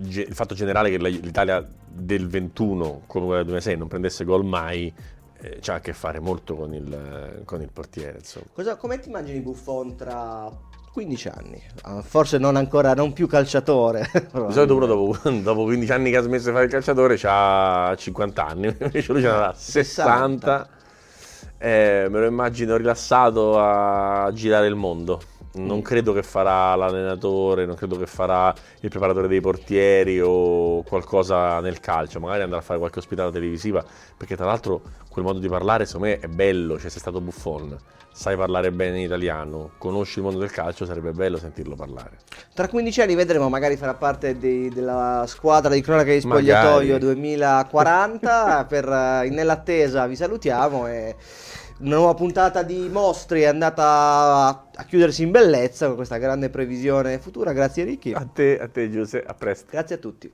il 0.01 0.33
fatto 0.33 0.55
generale 0.55 0.89
che 0.89 0.97
l'Italia 0.97 1.65
del 1.87 2.27
21 2.27 3.01
come 3.05 3.25
quella 3.25 3.43
del 3.43 3.47
2006 3.47 3.77
non 3.77 3.87
prendesse 3.87 4.23
gol 4.23 4.45
mai 4.45 4.93
eh, 5.41 5.59
c'ha 5.61 5.75
a 5.75 5.79
che 5.79 5.93
fare 5.93 6.19
molto 6.19 6.55
con 6.55 6.73
il, 6.73 7.41
con 7.45 7.61
il 7.61 7.69
portiere. 7.71 8.19
Cosa, 8.53 8.75
come 8.75 8.99
ti 8.99 9.09
immagini 9.09 9.39
Buffon 9.39 9.95
tra 9.95 10.51
15 10.91 11.27
anni? 11.29 11.63
Ah, 11.83 12.01
forse 12.01 12.37
non 12.37 12.55
ancora, 12.55 12.93
non 12.93 13.13
più 13.13 13.27
calciatore. 13.27 14.09
Di 14.11 14.53
solito 14.53 14.75
uno 14.75 14.85
dopo, 14.85 15.29
dopo 15.41 15.63
15 15.63 15.91
anni 15.91 16.11
che 16.11 16.17
ha 16.17 16.21
smesso 16.21 16.47
di 16.47 16.53
fare 16.53 16.65
il 16.65 16.71
calciatore 16.71 17.17
ha 17.23 17.93
50 17.95 18.45
anni, 18.45 18.75
invece 18.79 19.11
lui 19.11 19.21
ce 19.21 19.27
n'ha 19.27 19.53
60. 19.55 20.69
Eh, 21.57 22.07
me 22.09 22.19
lo 22.19 22.25
immagino 22.25 22.77
rilassato 22.77 23.59
a 23.59 24.29
girare 24.33 24.67
il 24.67 24.75
mondo. 24.75 25.21
Non 25.51 25.81
credo 25.81 26.13
che 26.13 26.21
farà 26.21 26.75
l'allenatore, 26.75 27.65
non 27.65 27.75
credo 27.75 27.97
che 27.97 28.05
farà 28.05 28.53
il 28.81 28.89
preparatore 28.89 29.27
dei 29.27 29.41
portieri 29.41 30.21
o 30.21 30.83
qualcosa 30.83 31.59
nel 31.59 31.79
calcio, 31.79 32.19
magari 32.19 32.43
andrà 32.43 32.59
a 32.59 32.61
fare 32.61 32.77
qualche 32.77 32.99
ospitata 32.99 33.31
televisiva, 33.31 33.83
perché 34.15 34.35
tra 34.35 34.45
l'altro 34.45 34.81
quel 35.09 35.25
modo 35.25 35.39
di 35.39 35.47
parlare 35.47 35.85
secondo 35.85 36.07
me 36.07 36.19
è 36.19 36.27
bello, 36.27 36.79
cioè 36.79 36.89
sei 36.91 36.99
stato 36.99 37.19
buffon, 37.19 37.75
sai 38.11 38.35
parlare 38.35 38.71
bene 38.71 38.99
in 38.99 39.05
italiano, 39.05 39.71
conosci 39.79 40.19
il 40.19 40.25
mondo 40.25 40.39
del 40.39 40.51
calcio, 40.51 40.85
sarebbe 40.85 41.11
bello 41.11 41.37
sentirlo 41.37 41.75
parlare. 41.75 42.19
Tra 42.53 42.67
15 42.67 43.01
anni 43.01 43.15
vedremo, 43.15 43.49
magari 43.49 43.75
farà 43.75 43.95
parte 43.95 44.37
dei- 44.37 44.69
della 44.69 45.23
squadra 45.27 45.73
di 45.73 45.81
cronaca 45.81 46.11
di 46.11 46.19
Magari. 46.25 46.45
spogliatoio 46.45 46.99
2040. 46.99 48.65
per, 48.67 48.87
eh, 48.87 49.29
nell'attesa 49.29 50.05
vi 50.05 50.15
salutiamo 50.15 50.87
e 50.87 51.15
una 51.79 51.95
nuova 51.95 52.13
puntata 52.13 52.63
di 52.63 52.89
Mostri 52.91 53.41
è 53.41 53.45
andata 53.45 53.83
a, 53.83 54.47
a 54.75 54.83
chiudersi 54.85 55.23
in 55.23 55.31
bellezza 55.31 55.87
con 55.87 55.95
questa 55.95 56.17
grande 56.17 56.49
previsione 56.49 57.19
futura. 57.19 57.53
Grazie 57.53 57.83
Ricky. 57.83 58.13
A 58.13 58.27
te, 58.31 58.59
a 58.59 58.67
te 58.67 58.89
Giuseppe, 58.89 59.27
a 59.27 59.33
presto. 59.33 59.67
Grazie 59.71 59.95
a 59.95 59.97
tutti. 59.99 60.31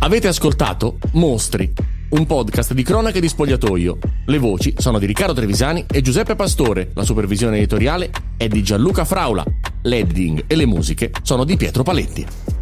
Avete 0.00 0.28
ascoltato 0.28 0.98
Mostri, 1.14 1.70
un 2.10 2.24
podcast 2.24 2.72
di 2.72 2.82
cronache 2.82 3.20
di 3.20 3.28
spogliatoio. 3.28 3.98
Le 4.24 4.38
voci 4.38 4.74
sono 4.78 4.98
di 4.98 5.04
Riccardo 5.04 5.34
Trevisani 5.34 5.84
e 5.90 6.00
Giuseppe 6.00 6.34
Pastore, 6.34 6.92
la 6.94 7.02
supervisione 7.02 7.58
editoriale 7.58 8.10
è 8.38 8.48
di 8.48 8.62
Gianluca 8.62 9.04
Fraula, 9.04 9.44
l'editing 9.88 10.44
e 10.46 10.54
le 10.54 10.66
musiche 10.66 11.10
sono 11.22 11.44
di 11.44 11.56
Pietro 11.56 11.82
Paletti. 11.82 12.57